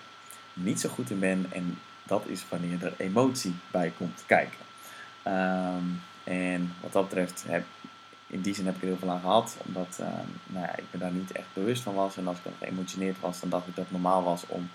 niet 0.53 0.79
zo 0.79 0.89
goed 0.89 1.10
in 1.10 1.19
ben 1.19 1.45
en 1.50 1.77
dat 2.03 2.25
is 2.25 2.45
wanneer 2.50 2.86
er 2.86 2.93
emotie 2.98 3.55
bij 3.72 3.93
komt 3.98 4.24
kijken. 4.25 4.60
Um, 5.27 6.01
en 6.24 6.74
wat 6.81 6.91
dat 6.91 7.10
betreft, 7.10 7.43
heb, 7.48 7.63
in 8.27 8.41
die 8.41 8.55
zin 8.55 8.65
heb 8.65 8.75
ik 8.75 8.81
er 8.81 8.88
heel 8.88 8.98
veel 8.98 9.10
aan 9.10 9.19
gehad, 9.19 9.57
omdat 9.65 9.98
uh, 10.01 10.07
nou 10.45 10.65
ja, 10.65 10.75
ik 10.75 10.83
me 10.91 11.00
daar 11.00 11.12
niet 11.12 11.31
echt 11.31 11.48
bewust 11.53 11.83
van 11.83 11.93
was. 11.93 12.17
En 12.17 12.27
als 12.27 12.38
ik 12.38 12.43
dan 12.43 12.53
geëmotioneerd 12.60 13.19
was, 13.19 13.39
dan 13.39 13.50
dacht 13.50 13.67
ik 13.67 13.75
dat 13.75 13.83
het 13.83 13.93
normaal 13.93 14.24
was 14.24 14.43
om 14.48 14.69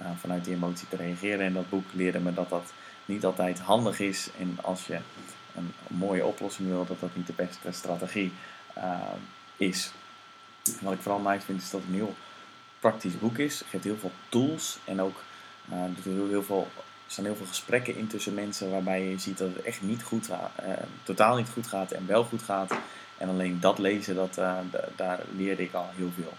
uh, 0.00 0.06
vanuit 0.20 0.44
die 0.44 0.54
emotie 0.54 0.88
te 0.88 0.96
reageren. 0.96 1.46
En 1.46 1.52
dat 1.52 1.68
boek 1.68 1.92
leerde 1.92 2.20
me 2.20 2.34
dat 2.34 2.48
dat 2.48 2.72
niet 3.04 3.24
altijd 3.24 3.58
handig 3.58 4.00
is. 4.00 4.28
En 4.38 4.58
als 4.62 4.86
je 4.86 4.98
een, 5.54 5.72
mooie 5.86 6.24
oplossing 6.24 6.68
wil, 6.68 6.86
dat 6.86 7.00
dat 7.00 7.16
niet 7.16 7.26
de 7.26 7.32
beste 7.32 7.72
strategie 7.72 8.32
uh, 8.78 8.98
is. 9.56 9.92
Wat 10.80 10.92
ik 10.92 11.00
vooral 11.00 11.20
nice 11.20 11.44
vind, 11.44 11.62
is 11.62 11.70
dat 11.70 11.80
het 11.80 11.88
een 11.88 11.94
heel 11.94 12.14
praktisch 12.80 13.18
boek 13.18 13.38
is. 13.38 13.58
Het 13.58 13.68
geeft 13.68 13.84
heel 13.84 13.96
veel 13.96 14.12
tools 14.28 14.78
en 14.84 15.00
ook 15.00 15.22
uh, 15.72 15.78
heel, 16.02 16.28
heel 16.28 16.42
veel, 16.42 16.68
er 16.76 16.82
staan 17.12 17.24
heel 17.24 17.36
veel 17.36 17.46
gesprekken 17.46 17.96
in 17.96 18.06
tussen 18.06 18.34
mensen 18.34 18.70
waarbij 18.70 19.08
je 19.08 19.18
ziet 19.18 19.38
dat 19.38 19.54
het 19.54 19.62
echt 19.62 19.82
niet 19.82 20.02
goed 20.02 20.26
gaat, 20.26 20.50
uh, 20.62 20.72
totaal 21.02 21.36
niet 21.36 21.48
goed 21.48 21.66
gaat 21.66 21.92
en 21.92 22.06
wel 22.06 22.24
goed 22.24 22.42
gaat. 22.42 22.74
En 23.18 23.28
alleen 23.28 23.60
dat 23.60 23.78
lezen, 23.78 24.14
dat, 24.14 24.38
uh, 24.38 24.58
daar 24.96 25.20
leerde 25.36 25.62
ik 25.62 25.72
al 25.72 25.90
heel 25.94 26.10
veel 26.14 26.32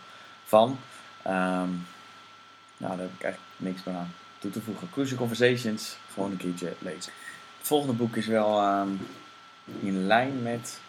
van. 0.43 0.69
Um, 1.27 1.85
nou, 2.77 2.97
daar 2.97 2.97
heb 2.97 3.13
ik 3.17 3.23
eigenlijk 3.23 3.53
niks 3.57 3.83
meer 3.83 3.95
aan 3.95 4.13
toe 4.39 4.51
te 4.51 4.61
voegen. 4.61 4.89
Crucial 4.89 5.17
Conversations, 5.17 5.97
gewoon 6.13 6.31
een 6.31 6.37
keertje 6.37 6.73
lezen. 6.79 7.11
Het 7.57 7.67
volgende 7.67 7.93
boek 7.93 8.15
is 8.15 8.27
wel 8.27 8.79
um, 8.79 9.07
in 9.79 10.07
lijn 10.07 10.43
met 10.43 10.79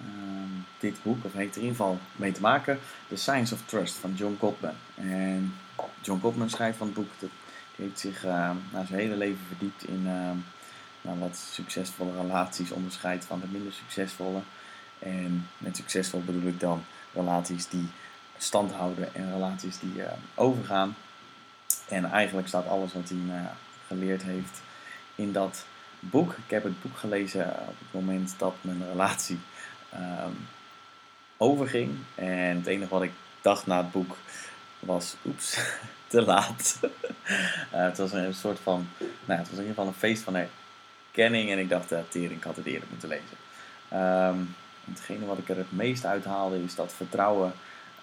um, 0.00 0.66
dit 0.78 1.02
boek, 1.02 1.24
of 1.24 1.32
heeft 1.32 1.54
er 1.54 1.62
in 1.62 1.66
ieder 1.66 1.80
geval 1.80 1.98
mee 2.16 2.32
te 2.32 2.40
maken. 2.40 2.78
The 3.08 3.16
Science 3.16 3.54
of 3.54 3.60
Trust 3.64 3.96
van 3.96 4.14
John 4.14 4.36
Gottman. 4.38 4.74
En 4.94 5.54
John 6.00 6.20
Gottman 6.20 6.50
schrijft 6.50 6.78
van 6.78 6.86
het 6.86 6.96
boek, 6.96 7.10
dat, 7.18 7.30
heeft 7.80 7.98
zich 7.98 8.24
uh, 8.24 8.50
na 8.72 8.84
zijn 8.84 9.00
hele 9.00 9.16
leven 9.16 9.44
verdiept 9.46 9.84
in 9.84 10.02
uh, 10.06 10.30
nou, 11.00 11.18
wat 11.18 11.36
succesvolle 11.36 12.12
relaties 12.20 12.70
onderscheidt 12.70 13.24
van 13.24 13.40
de 13.40 13.46
minder 13.50 13.72
succesvolle. 13.72 14.40
En 14.98 15.48
met 15.58 15.76
succesvol 15.76 16.22
bedoel 16.24 16.48
ik 16.48 16.60
dan 16.60 16.84
relaties 17.12 17.68
die 17.68 17.88
stand 18.38 18.72
houden 18.72 19.14
en 19.14 19.32
relaties 19.32 19.78
die 19.78 19.94
uh, 19.94 20.04
overgaan. 20.34 20.94
En 21.88 22.04
eigenlijk 22.04 22.48
staat 22.48 22.66
alles 22.66 22.92
wat 22.92 23.08
hij 23.08 23.50
geleerd 23.86 24.22
heeft 24.22 24.60
in 25.14 25.32
dat 25.32 25.64
boek. 26.00 26.32
Ik 26.32 26.50
heb 26.50 26.64
het 26.64 26.82
boek 26.82 26.96
gelezen 26.96 27.44
op 27.50 27.74
het 27.78 27.92
moment 27.92 28.34
dat 28.38 28.54
mijn 28.60 28.84
relatie 28.90 29.38
um, 29.94 30.48
overging. 31.36 31.90
En 32.14 32.56
het 32.56 32.66
enige 32.66 32.90
wat 32.90 33.02
ik 33.02 33.12
dacht 33.40 33.66
na 33.66 33.76
het 33.76 33.90
boek 33.90 34.16
was, 34.80 35.16
oeps, 35.26 35.58
te 36.06 36.22
laat. 36.22 36.78
uh, 36.82 36.90
het 37.90 37.98
was 37.98 38.12
een 38.12 38.34
soort 38.34 38.58
van, 38.58 38.88
nou, 38.98 39.38
het 39.38 39.48
was 39.48 39.58
in 39.58 39.64
ieder 39.64 39.74
geval 39.74 39.86
een 39.86 39.94
feest 39.94 40.22
van 40.22 40.34
herkenning 40.34 41.50
en 41.50 41.58
ik 41.58 41.68
dacht, 41.68 41.92
uh, 41.92 41.98
tering, 42.08 42.30
ik 42.30 42.44
had 42.44 42.56
het 42.56 42.66
eerder 42.66 42.88
moeten 42.90 43.08
lezen. 43.08 43.36
Um, 43.92 44.54
hetgene 44.84 45.26
wat 45.26 45.38
ik 45.38 45.48
er 45.48 45.56
het 45.56 45.72
meest 45.72 46.04
uithaalde 46.04 46.62
is 46.62 46.74
dat 46.74 46.92
vertrouwen 46.92 47.52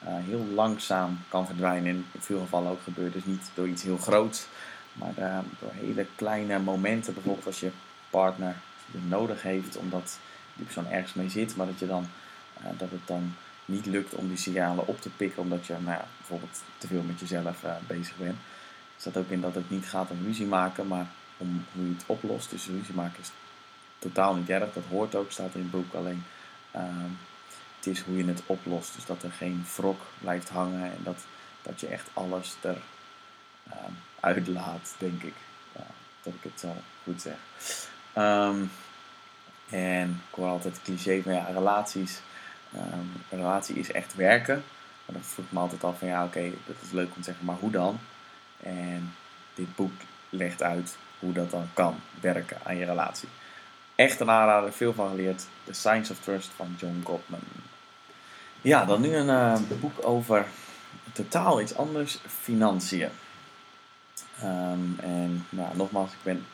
uh, 0.04 0.10
heel 0.10 0.46
langzaam 0.54 1.20
kan 1.28 1.46
verdwijnen. 1.46 1.88
In 1.88 2.06
veel 2.20 2.40
gevallen 2.40 2.72
ook 2.72 2.82
gebeurt. 2.84 3.14
Dus 3.14 3.26
niet 3.26 3.50
door 3.54 3.68
iets 3.68 3.84
heel 3.84 3.98
groots, 3.98 4.48
maar 4.94 5.14
uh, 5.20 5.40
door 5.60 5.72
hele 5.74 6.06
kleine 6.16 6.60
momenten. 6.60 7.14
Bijvoorbeeld 7.14 7.46
als 7.46 7.60
je 7.60 7.72
partner 8.10 8.56
je 8.92 9.00
nodig 9.08 9.42
heeft 9.42 9.78
omdat 9.78 10.20
die 10.54 10.66
persoon 10.66 10.88
ergens 10.88 11.14
mee 11.14 11.30
zit, 11.30 11.56
maar 11.56 11.66
dat, 11.66 11.80
je 11.80 11.88
dan, 11.88 12.08
dat 12.78 12.90
het 12.92 13.08
dan 13.08 13.36
niet 13.68 13.86
lukt 13.86 14.14
om 14.14 14.28
die 14.28 14.38
signalen 14.38 14.88
op 14.88 15.02
te 15.02 15.10
pikken 15.10 15.42
omdat 15.42 15.66
je 15.66 15.74
nou 15.74 15.98
ja, 15.98 16.06
bijvoorbeeld 16.18 16.62
te 16.78 16.88
veel 16.88 17.02
met 17.02 17.20
jezelf 17.20 17.64
bezig 17.88 18.18
bent. 18.18 18.36
Er 18.96 19.02
staat 19.02 19.18
ook 19.18 19.30
in 19.30 19.42
dat 19.42 19.56
het 19.56 19.70
niet 19.70 19.86
gaat 19.86 20.10
om 20.10 20.24
ruzie 20.24 20.46
maken, 20.46 20.88
maar 20.88 21.08
om 21.38 21.66
hoe 21.74 21.88
je 21.88 21.94
het 21.94 22.04
oplost. 22.06 22.50
Dus 22.50 22.68
ruzie 22.68 22.96
maken 22.96 23.20
is 23.22 23.32
totaal 24.00 24.36
niet 24.36 24.50
erg, 24.50 24.74
dat 24.74 24.84
hoort 24.90 25.16
ook, 25.16 25.32
staat 25.32 25.54
in 25.54 25.62
het 25.62 25.72
boek. 25.72 25.94
Alleen 25.94 26.24
Ehm, 26.78 27.12
het 27.78 27.88
is 27.88 28.02
hoe 28.02 28.18
je 28.18 28.26
het 28.26 28.42
oplost. 28.46 28.96
Dus 28.96 29.06
dat 29.06 29.24
er 29.24 29.32
geen 29.32 29.66
wrok 29.76 30.02
blijft 30.20 30.50
hangen 30.50 30.84
en 30.84 30.98
dat, 31.04 31.26
dat 31.62 31.80
je 31.80 31.88
echt 31.88 32.10
alles 32.14 32.56
er 32.62 32.78
um, 33.68 33.98
uitlaat, 34.20 34.96
denk 34.98 35.24
ik. 35.24 35.34
Dat 36.24 36.34
ik 36.34 36.52
het 36.52 36.60
zo 36.60 36.76
goed 37.04 37.22
zeg. 37.22 37.38
Um, 38.18 38.72
en 39.70 40.22
ik 40.30 40.36
hoor 40.36 40.48
altijd 40.48 40.76
het 40.76 40.84
cliché 40.84 41.22
van 41.22 41.34
ja, 41.34 41.46
relaties. 41.46 42.20
Een 42.72 43.24
relatie 43.30 43.76
is 43.76 43.92
echt 43.92 44.16
werken. 44.16 44.64
Dan 45.06 45.24
vroeg 45.24 45.46
ik 45.46 45.52
me 45.52 45.60
altijd 45.60 45.84
af 45.84 46.00
van 46.00 46.08
ja, 46.08 46.24
oké, 46.24 46.52
dat 46.66 46.76
is 46.82 46.92
leuk 46.92 47.08
om 47.08 47.16
te 47.16 47.24
zeggen, 47.24 47.46
maar 47.46 47.56
hoe 47.56 47.72
dan? 47.72 48.00
En 48.60 49.14
dit 49.54 49.76
boek 49.76 49.92
legt 50.30 50.64
uit 50.64 50.98
hoe 51.20 51.34
dat 51.34 51.52
dan 51.52 51.70
kan 51.74 52.00
werken 52.22 52.58
aan 52.64 52.78
je 52.78 52.86
relatie. 52.86 53.30
Echt 53.96 54.20
een 54.20 54.30
aanrader, 54.30 54.74
veel 54.74 54.94
van 54.94 55.10
geleerd. 55.10 55.46
The 55.64 55.74
Science 55.74 56.12
of 56.12 56.20
Trust 56.20 56.52
van 56.56 56.76
John 56.78 57.02
Gottman. 57.04 57.40
Ja, 58.62 58.86
dan 58.86 59.02
nu 59.02 59.16
een 59.16 59.28
uh, 59.28 59.80
boek 59.80 60.08
over 60.08 60.46
totaal 61.12 61.62
iets 61.62 61.76
anders, 61.76 62.20
financiën. 62.28 63.10
Um, 64.44 64.96
en 65.00 65.46
nou, 65.50 65.78
nogmaals, 65.78 66.12
ik 66.12 66.24
ben 66.24 66.46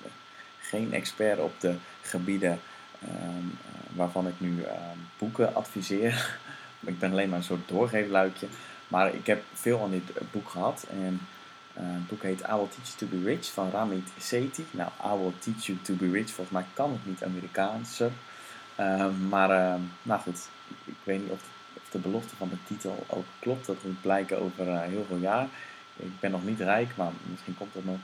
geen 0.62 0.93
expert 0.93 1.39
op 1.39 1.60
de 1.60 1.75
gebieden 2.01 2.60
um, 3.07 3.57
waarvan 3.95 4.27
ik 4.27 4.33
nu 4.38 4.50
um, 4.50 5.07
boeken 5.17 5.55
adviseer. 5.55 6.39
ik 6.86 7.00
ben 7.00 7.12
alleen 7.12 7.29
maar 7.29 7.38
een 7.38 7.43
soort 7.43 7.67
doorgeefluikje. 7.67 8.48
Maar 8.88 9.13
ik 9.13 9.25
heb 9.27 9.43
veel 9.53 9.81
aan 9.81 9.91
dit 9.91 10.31
boek 10.31 10.50
gehad. 10.50 10.86
En 10.89 11.19
uh, 11.77 11.83
het 11.83 12.07
boek 12.07 12.22
heet 12.22 12.39
I 12.39 12.53
Will 12.55 12.67
Teach 12.67 12.98
You 12.98 12.98
To 12.98 13.17
Be 13.17 13.24
Rich 13.24 13.51
van 13.51 13.69
Ramit 13.72 14.12
Sethi. 14.19 14.65
Nou, 14.72 14.89
I 15.05 15.17
Will 15.17 15.33
Teach 15.39 15.65
You 15.65 15.79
To 15.81 15.93
Be 15.93 16.12
Rich, 16.12 16.29
volgens 16.29 16.50
mij 16.50 16.65
kan 16.74 16.91
het 16.91 17.05
niet 17.05 17.24
Amerikaanse. 17.24 18.10
Uh, 18.79 19.07
maar, 19.29 19.79
nou 20.01 20.22
goed, 20.22 20.48
ik 20.86 20.95
weet 21.03 21.22
niet 21.22 21.31
of, 21.31 21.41
of, 21.74 21.89
de 21.91 21.98
belofte 22.00 22.36
van 22.36 22.50
de 22.50 22.57
titel 22.67 23.05
ook 23.07 23.25
klopt. 23.39 23.65
Dat 23.65 23.83
moet 23.83 24.01
blijken 24.01 24.41
over 24.41 24.67
eh, 24.67 24.81
heel 24.81 25.05
veel 25.07 25.18
jaar. 25.18 25.48
Ik 25.96 26.20
ben 26.20 26.31
nog 26.31 26.44
niet 26.44 26.59
rijk, 26.59 26.96
maar 26.96 27.11
misschien 27.29 27.57
komt 27.57 27.74
dat 27.74 27.85
nog. 27.85 28.00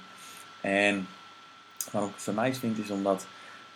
En 0.61 1.07
waarom 1.91 2.09
ik 2.09 2.15
het 2.15 2.23
zo 2.23 2.41
nice 2.41 2.59
vind, 2.59 2.77
is 2.77 2.89
omdat... 2.89 3.27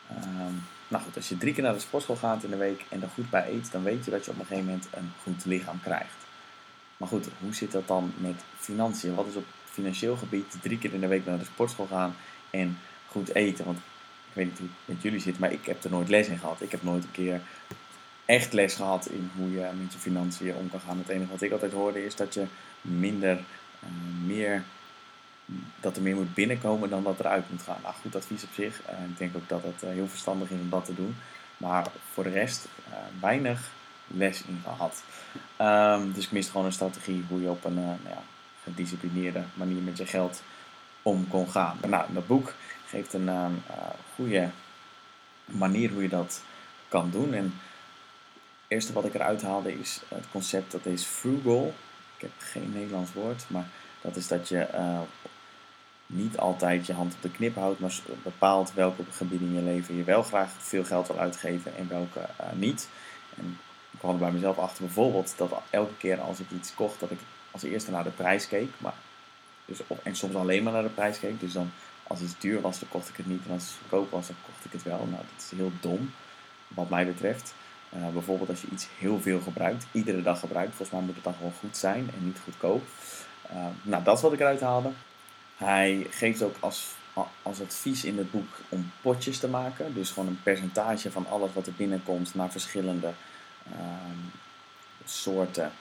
Ehm, 0.09 0.53
nou 0.93 1.05
goed, 1.05 1.15
als 1.15 1.29
je 1.29 1.37
drie 1.37 1.53
keer 1.53 1.63
naar 1.63 1.73
de 1.73 1.79
sportschool 1.79 2.15
gaat 2.15 2.43
in 2.43 2.49
de 2.49 2.57
week 2.57 2.85
en 2.89 3.01
er 3.01 3.09
goed 3.13 3.29
bij 3.29 3.49
eet, 3.49 3.71
dan 3.71 3.83
weet 3.83 4.05
je 4.05 4.11
dat 4.11 4.25
je 4.25 4.31
op 4.31 4.39
een 4.39 4.45
gegeven 4.45 4.65
moment 4.65 4.87
een 4.91 5.11
goed 5.23 5.45
lichaam 5.45 5.81
krijgt. 5.81 6.15
Maar 6.97 7.07
goed, 7.07 7.27
hoe 7.39 7.53
zit 7.53 7.71
dat 7.71 7.87
dan 7.87 8.13
met 8.17 8.35
financiën? 8.57 9.15
Wat 9.15 9.27
is 9.27 9.35
op 9.35 9.45
financieel 9.65 10.15
gebied 10.15 10.55
drie 10.61 10.77
keer 10.77 10.93
in 10.93 10.99
de 10.99 11.07
week 11.07 11.25
naar 11.25 11.39
de 11.39 11.45
sportschool 11.45 11.87
gaan 11.87 12.15
en 12.49 12.77
goed 13.07 13.35
eten. 13.35 13.65
Want 13.65 13.77
ik 13.77 14.33
weet 14.33 14.45
niet 14.45 14.57
hoe 14.57 14.67
het 14.67 14.95
met 14.95 15.01
jullie 15.03 15.19
zit, 15.19 15.39
maar 15.39 15.51
ik 15.51 15.65
heb 15.65 15.83
er 15.83 15.89
nooit 15.89 16.09
les 16.09 16.27
in 16.27 16.37
gehad. 16.37 16.61
Ik 16.61 16.71
heb 16.71 16.83
nooit 16.83 17.03
een 17.03 17.11
keer 17.11 17.41
echt 18.25 18.53
les 18.53 18.73
gehad 18.73 19.05
in 19.05 19.31
hoe 19.37 19.51
je 19.51 19.67
met 19.81 19.93
je 19.93 19.99
financiën 19.99 20.55
om 20.55 20.69
kan 20.69 20.79
gaan. 20.79 20.97
Het 20.97 21.09
enige 21.09 21.31
wat 21.31 21.41
ik 21.41 21.51
altijd 21.51 21.71
hoorde 21.71 22.05
is 22.05 22.15
dat 22.15 22.33
je 22.33 22.45
minder, 22.81 23.37
uh, 23.83 24.25
meer, 24.25 24.63
dat 25.79 25.95
er 25.95 26.01
meer 26.01 26.15
moet 26.15 26.33
binnenkomen 26.33 26.89
dan 26.89 27.03
dat 27.03 27.19
eruit 27.19 27.49
moet 27.49 27.61
gaan. 27.61 27.79
Nou, 27.81 27.95
goed 28.01 28.15
advies 28.15 28.43
op 28.43 28.49
zich. 28.53 28.81
Uh, 28.81 29.09
ik 29.09 29.17
denk 29.17 29.35
ook 29.35 29.49
dat 29.49 29.63
het 29.63 29.83
uh, 29.83 29.89
heel 29.89 30.07
verstandig 30.07 30.49
is 30.49 30.59
om 30.59 30.69
dat 30.69 30.85
te 30.85 30.95
doen. 30.95 31.15
Maar 31.57 31.87
voor 32.11 32.23
de 32.23 32.29
rest 32.29 32.67
weinig 33.19 33.71
les 34.07 34.43
in 34.43 34.61
gehad. 34.63 35.03
Um, 35.61 36.13
dus 36.13 36.25
ik 36.25 36.31
mist 36.31 36.49
gewoon 36.49 36.65
een 36.65 36.73
strategie 36.73 37.23
hoe 37.27 37.41
je 37.41 37.49
op 37.49 37.65
een 37.65 37.73
nou 37.73 37.97
ja, 38.07 38.21
gedisciplineerde 38.63 39.43
manier 39.53 39.81
met 39.81 39.97
je 39.97 40.05
geld 40.05 40.41
om 41.01 41.27
kon 41.27 41.49
gaan. 41.49 41.77
Nou, 41.87 42.13
dat 42.13 42.27
boek 42.27 42.53
geeft 42.87 43.13
een 43.13 43.27
uh, 43.27 43.45
goede 44.15 44.49
manier 45.45 45.91
hoe 45.91 46.01
je 46.01 46.09
dat 46.09 46.41
kan 46.87 47.09
doen. 47.11 47.33
En 47.33 47.43
het 47.43 47.53
eerste 48.67 48.93
wat 48.93 49.05
ik 49.05 49.13
eruit 49.13 49.41
haalde 49.41 49.79
is 49.79 50.01
het 50.07 50.25
concept 50.31 50.71
dat 50.71 50.85
is 50.85 51.03
frugal. 51.03 51.73
Ik 52.15 52.21
heb 52.21 52.31
geen 52.37 52.71
Nederlands 52.73 53.13
woord, 53.13 53.43
maar 53.47 53.67
dat 54.01 54.15
is 54.15 54.27
dat 54.27 54.49
je 54.49 54.67
uh, 54.73 54.99
niet 56.05 56.37
altijd 56.37 56.85
je 56.87 56.93
hand 56.93 57.13
op 57.13 57.21
de 57.21 57.31
knip 57.31 57.55
houdt, 57.55 57.79
maar 57.79 57.93
bepaalt 58.23 58.73
welke 58.73 59.03
gebieden 59.11 59.47
in 59.47 59.53
je 59.53 59.61
leven 59.61 59.95
je 59.95 60.03
wel 60.03 60.23
graag 60.23 60.51
veel 60.57 60.83
geld 60.83 61.07
wil 61.07 61.19
uitgeven 61.19 61.75
en 61.75 61.87
welke 61.87 62.19
uh, 62.19 62.47
niet. 62.53 62.89
En 63.37 63.59
ik 63.91 63.99
kwam 63.99 64.17
bij 64.17 64.31
mezelf 64.31 64.57
achter 64.57 64.83
bijvoorbeeld 64.83 65.33
dat 65.37 65.51
elke 65.69 65.97
keer 65.97 66.21
als 66.21 66.39
ik 66.39 66.51
iets 66.51 66.73
kocht, 66.73 66.99
dat 66.99 67.11
ik 67.11 67.19
als 67.51 67.63
eerste 67.63 67.91
naar 67.91 68.03
de 68.03 68.09
prijs 68.09 68.47
keek. 68.47 68.69
Maar, 68.77 68.93
dus, 69.65 69.79
en 70.03 70.15
soms 70.15 70.35
alleen 70.35 70.63
maar 70.63 70.73
naar 70.73 70.83
de 70.83 70.89
prijs 70.89 71.19
keek. 71.19 71.39
Dus 71.39 71.53
dan 71.53 71.71
als 72.03 72.21
iets 72.21 72.39
duur 72.39 72.61
was, 72.61 72.79
dan 72.79 72.89
kocht 72.89 73.09
ik 73.09 73.17
het 73.17 73.25
niet. 73.25 73.45
En 73.45 73.51
als 73.51 73.63
het 73.63 73.73
goedkoop 73.81 74.11
was, 74.11 74.27
dan 74.27 74.35
kocht 74.45 74.65
ik 74.65 74.71
het 74.71 74.83
wel. 74.83 74.97
Nou, 74.97 75.23
dat 75.33 75.43
is 75.51 75.57
heel 75.57 75.71
dom, 75.79 76.13
wat 76.67 76.89
mij 76.89 77.05
betreft. 77.05 77.53
Uh, 77.95 78.07
bijvoorbeeld 78.07 78.49
als 78.49 78.61
je 78.61 78.67
iets 78.71 78.87
heel 78.97 79.21
veel 79.21 79.39
gebruikt, 79.39 79.85
iedere 79.91 80.21
dag 80.21 80.39
gebruikt. 80.39 80.75
Volgens 80.75 80.97
mij 80.97 81.01
moet 81.01 81.15
het 81.15 81.23
dan 81.23 81.33
gewoon 81.33 81.53
goed 81.59 81.77
zijn 81.77 82.09
en 82.17 82.25
niet 82.25 82.39
goedkoop. 82.43 82.83
Uh, 83.51 83.65
nou, 83.81 84.03
dat 84.03 84.15
is 84.15 84.21
wat 84.21 84.33
ik 84.33 84.39
eruit 84.39 84.61
haalde. 84.61 84.91
Hij 85.63 86.07
geeft 86.09 86.41
ook 86.43 86.55
als, 86.59 86.87
als 87.41 87.61
advies 87.61 88.03
in 88.03 88.17
het 88.17 88.31
boek 88.31 88.59
om 88.69 88.91
potjes 89.01 89.39
te 89.39 89.47
maken. 89.47 89.93
Dus 89.93 90.09
gewoon 90.09 90.29
een 90.29 90.43
percentage 90.43 91.11
van 91.11 91.27
alles 91.29 91.53
wat 91.53 91.67
er 91.67 91.73
binnenkomt 91.73 92.35
naar 92.35 92.51
verschillende 92.51 93.11
uh, 93.71 93.77
soorten 95.05 95.71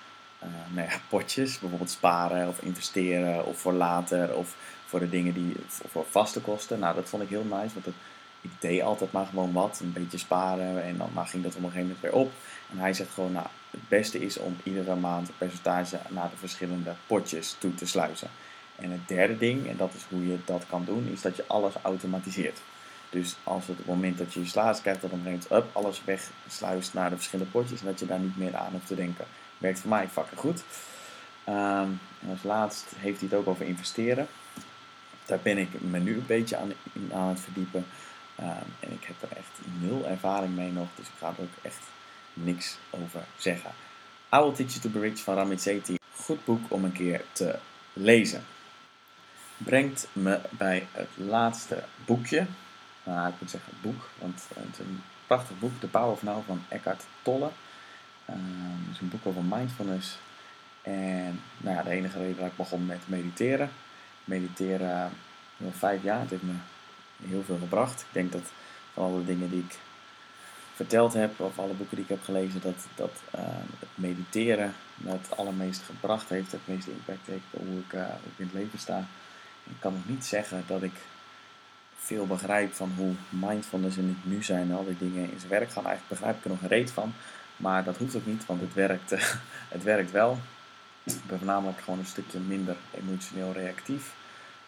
uh, 0.43 0.75
nou 0.75 0.89
ja, 0.89 0.97
potjes, 1.09 1.59
bijvoorbeeld 1.59 1.91
sparen 1.91 2.49
of 2.49 2.63
investeren 2.63 3.47
of 3.47 3.59
voor 3.59 3.73
later 3.73 4.35
of 4.35 4.57
voor 4.87 5.01
de 5.01 5.09
dingen 5.09 5.35
die 5.35 5.57
voor, 5.69 6.07
vaste 6.11 6.41
kosten. 6.41 6.79
Nou, 6.79 6.95
dat 6.95 7.09
vond 7.09 7.23
ik 7.23 7.29
heel 7.29 7.45
nice, 7.45 7.75
want 7.75 7.85
het, 7.85 7.95
ik 8.41 8.51
deed 8.59 8.83
altijd 8.83 9.13
maar 9.13 9.27
gewoon 9.27 9.53
wat, 9.53 9.81
een 9.83 9.93
beetje 9.93 10.19
sparen 10.19 10.83
en 10.83 10.99
dan 10.99 11.11
maar 11.15 11.27
ging 11.27 11.43
dat 11.43 11.57
op 11.57 11.63
een 11.63 11.71
gegeven 11.71 11.87
moment 11.87 12.01
weer 12.01 12.13
op. 12.13 12.33
En 12.71 12.79
hij 12.79 12.93
zegt 12.93 13.11
gewoon, 13.11 13.33
nou, 13.33 13.47
het 13.71 13.89
beste 13.89 14.21
is 14.21 14.39
om 14.39 14.57
iedere 14.63 14.95
maand 14.95 15.29
een 15.29 15.35
percentage 15.39 15.99
naar 16.09 16.31
de 16.31 16.37
verschillende 16.37 16.95
potjes 17.07 17.57
toe 17.59 17.75
te 17.75 17.87
sluizen. 17.87 18.29
En 18.77 18.91
het 18.91 19.09
derde 19.09 19.39
ding, 19.39 19.69
en 19.69 19.77
dat 19.77 19.95
is 19.95 20.03
hoe 20.09 20.27
je 20.27 20.39
dat 20.45 20.65
kan 20.69 20.85
doen, 20.85 21.09
is 21.13 21.21
dat 21.21 21.37
je 21.37 21.45
alles 21.47 21.75
automatiseert. 21.83 22.59
Dus 23.11 23.37
als 23.45 23.67
het, 23.67 23.71
op 23.71 23.77
het 23.77 23.87
moment 23.87 24.19
dat 24.19 24.33
je 24.33 24.41
je 24.41 24.47
slaas 24.47 24.81
krijgt, 24.81 25.01
dat 25.01 25.11
dan 25.11 25.23
brengt 25.23 25.53
up, 25.53 25.65
alles 25.73 26.03
wegsluist 26.05 26.95
naar 26.95 27.11
de 27.11 27.17
verschillende 27.17 27.51
potjes 27.51 27.81
en 27.81 27.87
dat 27.87 28.01
je 28.01 28.07
daar 28.07 28.19
niet 28.19 28.37
meer 28.37 28.57
aan 28.57 28.73
hoeft 28.73 28.87
te 28.87 28.95
denken. 28.95 29.25
Werkt 29.59 29.81
voor 29.81 29.91
mij 29.91 30.09
fucking 30.09 30.41
goed. 30.41 30.63
Um, 31.49 32.01
en 32.21 32.31
als 32.31 32.43
laatst 32.43 32.85
heeft 32.97 33.21
hij 33.21 33.29
het 33.31 33.39
ook 33.39 33.47
over 33.47 33.67
investeren. 33.67 34.27
Daar 35.27 35.39
ben 35.43 35.59
ik 35.59 35.81
me 35.81 35.99
nu 35.99 36.15
een 36.15 36.27
beetje 36.27 36.57
aan, 36.57 36.73
aan 37.13 37.29
het 37.29 37.41
verdiepen. 37.41 37.87
Um, 38.41 38.47
en 38.81 38.93
ik 38.93 39.05
heb 39.05 39.31
er 39.31 39.37
echt 39.37 39.81
nul 39.81 40.07
ervaring 40.07 40.57
mee 40.57 40.73
nog, 40.73 40.89
dus 40.95 41.07
ik 41.07 41.13
ga 41.19 41.27
er 41.27 41.43
ook 41.43 41.63
echt 41.63 41.81
niks 42.33 42.77
over 42.91 43.25
zeggen. 43.37 43.71
I 44.35 44.39
Will 44.39 44.53
Teach 44.53 44.73
You 44.73 44.81
To 44.81 45.01
Be 45.01 45.17
van 45.17 45.35
Ramit 45.35 45.61
Sethi. 45.61 45.97
Goed 46.17 46.45
boek 46.45 46.61
om 46.69 46.85
een 46.85 46.93
keer 46.93 47.25
te 47.33 47.59
lezen. 47.93 48.45
Brengt 49.65 50.09
me 50.13 50.41
bij 50.51 50.87
het 50.93 51.09
laatste 51.15 51.85
boekje. 52.05 52.47
Nou, 53.05 53.29
ik 53.29 53.35
moet 53.39 53.51
zeggen 53.51 53.73
boek, 53.83 54.09
want 54.19 54.43
het 54.55 54.73
is 54.73 54.79
een 54.79 55.03
prachtig 55.27 55.59
boek. 55.59 55.81
The 55.81 55.87
Power 55.87 56.11
of 56.11 56.23
Now 56.23 56.47
van 56.47 56.63
Eckhart 56.69 57.05
Tolle. 57.23 57.51
Um, 58.31 58.85
het 58.87 58.95
is 58.95 59.01
een 59.01 59.09
boek 59.09 59.27
over 59.27 59.43
mindfulness. 59.43 60.19
En 60.83 61.41
nou 61.57 61.77
ja, 61.77 61.83
de 61.83 61.91
enige 61.91 62.19
reden 62.19 62.37
dat 62.37 62.47
ik 62.47 62.57
begon 62.57 62.87
met 62.87 63.01
mediteren. 63.05 63.71
Mediteren 64.25 65.11
al 65.65 65.73
vijf 65.73 66.03
jaar. 66.03 66.21
Het 66.21 66.31
heeft 66.31 66.43
me 66.43 66.55
heel 67.27 67.43
veel 67.43 67.59
gebracht. 67.59 68.01
Ik 68.01 68.13
denk 68.13 68.33
dat 68.33 68.51
van 68.93 69.05
alle 69.05 69.25
dingen 69.25 69.51
die 69.51 69.61
ik 69.61 69.79
verteld 70.75 71.13
heb, 71.13 71.41
of 71.41 71.59
alle 71.59 71.73
boeken 71.73 71.97
die 71.97 72.05
ik 72.05 72.11
heb 72.11 72.23
gelezen, 72.25 72.61
dat, 72.61 72.87
dat 72.95 73.23
uh, 73.35 73.41
het 73.79 73.89
mediteren 73.95 74.75
me 74.95 75.11
het 75.11 75.37
allermeest 75.37 75.83
gebracht 75.83 76.29
heeft, 76.29 76.53
het 76.53 76.61
meeste 76.65 76.91
impact 76.91 77.27
heeft 77.27 77.45
op 77.51 77.67
hoe 77.67 77.79
ik, 77.79 77.93
uh, 77.93 78.05
hoe 78.05 78.33
ik 78.33 78.39
in 78.39 78.45
het 78.45 78.55
leven 78.55 78.79
sta. 78.79 79.07
Ik 79.65 79.77
kan 79.79 79.93
nog 79.93 80.09
niet 80.09 80.25
zeggen 80.25 80.65
dat 80.67 80.83
ik 80.83 80.95
veel 81.97 82.27
begrijp 82.27 82.73
van 82.73 82.93
hoe 82.97 83.15
mindfulness 83.29 83.97
in 83.97 84.09
het 84.09 84.33
nu 84.33 84.43
zijn 84.43 84.71
en 84.71 84.77
al 84.77 84.85
die 84.85 84.99
dingen 84.99 85.31
in 85.31 85.39
zijn 85.39 85.51
werk 85.51 85.71
gaan. 85.71 85.87
Eigenlijk 85.87 86.09
begrijp 86.21 86.37
ik 86.39 86.45
er 86.45 86.51
nog 86.51 86.63
een 86.63 86.69
reet 86.69 86.91
van. 86.91 87.13
Maar 87.57 87.85
dat 87.85 87.97
hoeft 87.97 88.17
ook 88.17 88.27
niet, 88.27 88.47
want 88.47 88.61
het 88.61 88.75
werkt, 88.75 89.11
het 89.77 89.83
werkt 89.83 90.11
wel. 90.11 90.39
Ik 91.03 91.27
ben 91.27 91.39
voornamelijk 91.39 91.81
gewoon 91.81 91.99
een 91.99 92.07
stukje 92.07 92.39
minder 92.39 92.77
emotioneel 92.91 93.53
reactief. 93.53 94.15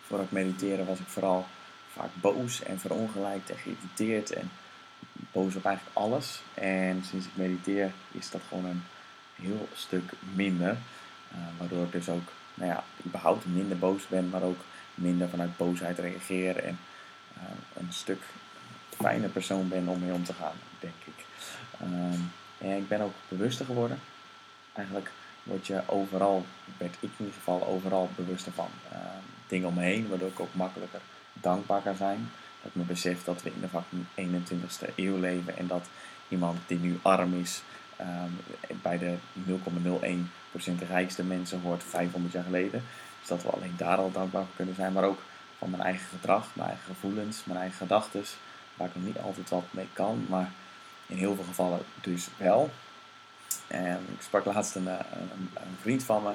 Voordat 0.06 0.26
ik 0.26 0.32
mediteerde 0.32 0.84
was 0.84 0.98
ik 0.98 1.06
vooral 1.06 1.46
vaak 1.92 2.10
boos 2.20 2.62
en 2.62 2.78
verongelijkt 2.78 3.50
en 3.50 3.56
geïrriteerd 3.56 4.32
en 4.32 4.50
boos 5.32 5.54
op 5.54 5.64
eigenlijk 5.64 5.96
alles. 5.96 6.42
En 6.54 7.04
sinds 7.04 7.26
ik 7.26 7.32
mediteer 7.34 7.92
is 8.12 8.30
dat 8.30 8.40
gewoon 8.48 8.64
een 8.64 8.82
heel 9.34 9.68
stuk 9.74 10.12
minder. 10.34 10.76
Uh, 11.32 11.38
waardoor 11.58 11.84
ik 11.84 11.92
dus 11.92 12.08
ook, 12.08 12.32
nou 12.54 12.70
ja, 12.70 12.84
überhaupt 13.06 13.46
minder 13.46 13.78
boos 13.78 14.06
ben, 14.08 14.28
maar 14.28 14.42
ook 14.42 14.58
minder 14.94 15.28
vanuit 15.28 15.56
boosheid 15.56 15.98
reageer. 15.98 16.56
En 16.56 16.78
uh, 17.36 17.42
een 17.76 17.92
stuk 17.92 18.22
fijne 18.96 19.28
persoon 19.28 19.68
ben 19.68 19.88
om 19.88 20.00
mee 20.00 20.12
om 20.12 20.24
te 20.24 20.32
gaan, 20.32 20.56
denk 20.80 20.94
ik. 21.04 21.24
Um, 21.82 22.32
en 22.58 22.76
ik 22.76 22.88
ben 22.88 23.00
ook 23.00 23.14
bewuster 23.28 23.66
geworden. 23.66 23.98
Eigenlijk 24.72 25.10
word 25.42 25.66
je 25.66 25.82
overal, 25.86 26.46
werd 26.76 26.94
ik 26.94 27.02
in 27.02 27.10
ieder 27.16 27.34
geval 27.34 27.66
overal 27.66 28.10
bewuster 28.16 28.52
van 28.52 28.68
uh, 28.92 28.98
dingen 29.46 29.68
om 29.68 29.74
me 29.74 29.82
heen, 29.82 30.08
waardoor 30.08 30.28
ik 30.28 30.40
ook 30.40 30.54
makkelijker 30.54 31.00
dankbaar 31.32 31.82
kan 31.82 31.96
zijn. 31.96 32.30
Dat 32.62 32.74
me 32.74 32.82
besef 32.82 33.24
dat 33.24 33.42
we 33.42 33.52
in 34.14 34.30
de 34.40 34.48
21ste 34.54 34.94
eeuw 34.96 35.18
leven 35.18 35.56
en 35.56 35.66
dat 35.66 35.86
iemand 36.28 36.58
die 36.66 36.78
nu 36.78 36.98
arm 37.02 37.40
is, 37.40 37.62
um, 38.00 38.38
bij 38.82 38.98
de 38.98 39.14
0,01% 40.82 40.88
rijkste 40.88 41.24
mensen 41.24 41.60
hoort 41.60 41.82
500 41.82 42.32
jaar 42.32 42.44
geleden. 42.44 42.82
Dus 43.24 43.32
dat 43.32 43.42
we 43.42 43.56
alleen 43.56 43.74
daar 43.76 43.96
al 43.96 44.12
dankbaar 44.12 44.44
voor 44.44 44.56
kunnen 44.56 44.74
zijn, 44.74 44.92
maar 44.92 45.04
ook 45.04 45.22
van 45.58 45.70
mijn 45.70 45.82
eigen 45.82 46.06
gedrag, 46.08 46.46
mijn 46.52 46.68
eigen 46.68 46.86
gevoelens, 46.86 47.44
mijn 47.44 47.58
eigen 47.58 47.76
gedachten, 47.76 48.24
waar 48.74 48.88
ik 48.88 48.94
nog 48.94 49.04
niet 49.04 49.18
altijd 49.18 49.50
wat 49.50 49.64
mee 49.70 49.88
kan, 49.92 50.26
maar 50.28 50.50
in 51.06 51.16
heel 51.16 51.34
veel 51.34 51.44
gevallen 51.44 51.80
dus 52.00 52.28
wel. 52.36 52.70
En 53.66 54.00
ik 54.12 54.22
sprak 54.22 54.44
laatst 54.44 54.74
een, 54.74 54.86
een, 54.86 55.50
een 55.54 55.76
vriend 55.80 56.02
van 56.02 56.22
me. 56.22 56.30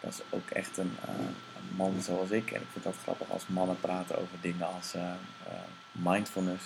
Dat 0.00 0.12
is 0.12 0.20
ook 0.30 0.50
echt 0.50 0.76
een, 0.76 0.96
eh, 1.04 1.14
een, 1.56 1.76
man 1.76 2.00
zoals 2.02 2.30
ik. 2.30 2.50
En 2.50 2.60
ik 2.60 2.66
vind 2.72 2.84
dat 2.84 2.94
grappig 3.02 3.30
als 3.30 3.46
mannen 3.46 3.80
praten 3.80 4.18
over 4.18 4.36
dingen 4.40 4.66
als 4.74 4.94
uh, 4.94 5.02
mindfulness. 5.92 6.64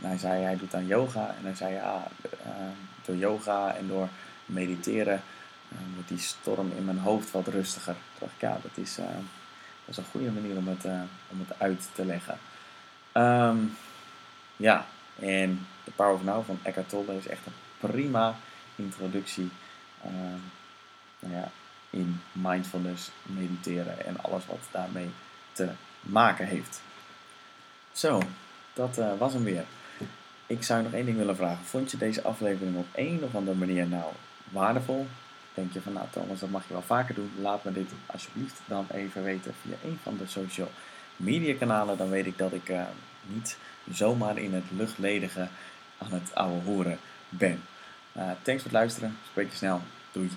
En 0.00 0.08
hij 0.08 0.18
zei, 0.18 0.42
hij 0.42 0.56
doet 0.56 0.74
aan 0.74 0.86
yoga. 0.86 1.34
En 1.38 1.44
hij 1.44 1.54
zei, 1.54 1.74
ja, 1.74 2.06
door 3.04 3.16
yoga 3.16 3.74
en 3.74 3.86
door 3.88 4.08
mediteren 4.46 5.22
wordt 5.94 6.08
die 6.08 6.18
storm 6.18 6.72
in 6.76 6.84
mijn 6.84 6.98
hoofd 6.98 7.30
wat 7.30 7.46
rustiger. 7.46 7.94
Toen 7.94 8.18
dacht 8.18 8.32
ik, 8.32 8.40
ja, 8.40 8.58
dat 8.62 8.84
is, 8.84 8.94
dat 8.94 9.04
is 9.84 9.96
een 9.96 10.10
goede 10.10 10.30
manier 10.30 10.56
om 10.56 10.68
het, 10.68 10.84
om 11.28 11.38
het 11.38 11.58
uit 11.58 11.88
te 11.94 12.04
leggen. 12.04 12.38
Um, 13.14 13.76
ja, 14.56 14.86
en 15.18 15.66
The 15.84 15.90
Power 15.90 16.14
of 16.14 16.24
Now 16.24 16.44
van 16.44 16.58
Eckhart 16.62 16.88
Tolle 16.88 17.16
is 17.16 17.26
echt 17.26 17.46
een 17.46 17.88
prima 17.90 18.36
introductie 18.76 19.50
uh, 20.06 20.10
nou 21.18 21.34
ja, 21.34 21.50
in 21.90 22.20
mindfulness, 22.32 23.10
mediteren 23.22 24.06
en 24.06 24.22
alles 24.22 24.46
wat 24.46 24.58
daarmee 24.70 25.10
te 25.52 25.68
maken 26.00 26.46
heeft. 26.46 26.82
Zo, 27.92 28.22
dat 28.72 28.98
uh, 28.98 29.18
was 29.18 29.32
hem 29.32 29.44
weer. 29.44 29.64
Ik 30.46 30.62
zou 30.62 30.82
nog 30.82 30.92
één 30.92 31.04
ding 31.04 31.16
willen 31.16 31.36
vragen. 31.36 31.64
Vond 31.64 31.90
je 31.90 31.96
deze 31.96 32.22
aflevering 32.22 32.76
op 32.76 32.86
een 32.94 33.20
of 33.22 33.34
andere 33.34 33.56
manier 33.56 33.86
nou 33.86 34.12
waardevol? 34.50 35.06
Denk 35.54 35.72
je 35.72 35.80
van 35.80 35.92
nou 35.92 36.06
Thomas, 36.10 36.40
dat 36.40 36.50
mag 36.50 36.66
je 36.66 36.72
wel 36.72 36.82
vaker 36.82 37.14
doen. 37.14 37.30
Laat 37.40 37.64
me 37.64 37.72
dit 37.72 37.90
alsjeblieft 38.06 38.60
dan 38.66 38.86
even 38.90 39.22
weten 39.22 39.54
via 39.62 39.76
een 39.84 39.98
van 40.02 40.16
de 40.16 40.26
social 40.26 40.70
media 41.16 41.54
kanalen. 41.54 41.96
Dan 41.96 42.10
weet 42.10 42.26
ik 42.26 42.38
dat 42.38 42.52
ik 42.52 42.68
uh, 42.68 42.82
niet 43.26 43.56
zomaar 43.90 44.38
in 44.38 44.54
het 44.54 44.64
luchtledige 44.70 45.48
aan 45.98 46.12
het 46.12 46.34
ouwe 46.34 46.62
horen 46.62 46.98
ben. 47.28 47.62
Uh, 48.16 48.22
thanks 48.24 48.62
voor 48.62 48.70
het 48.70 48.72
luisteren. 48.72 49.16
Spreek 49.30 49.50
je 49.50 49.56
snel. 49.56 49.80
Doei. 50.12 50.30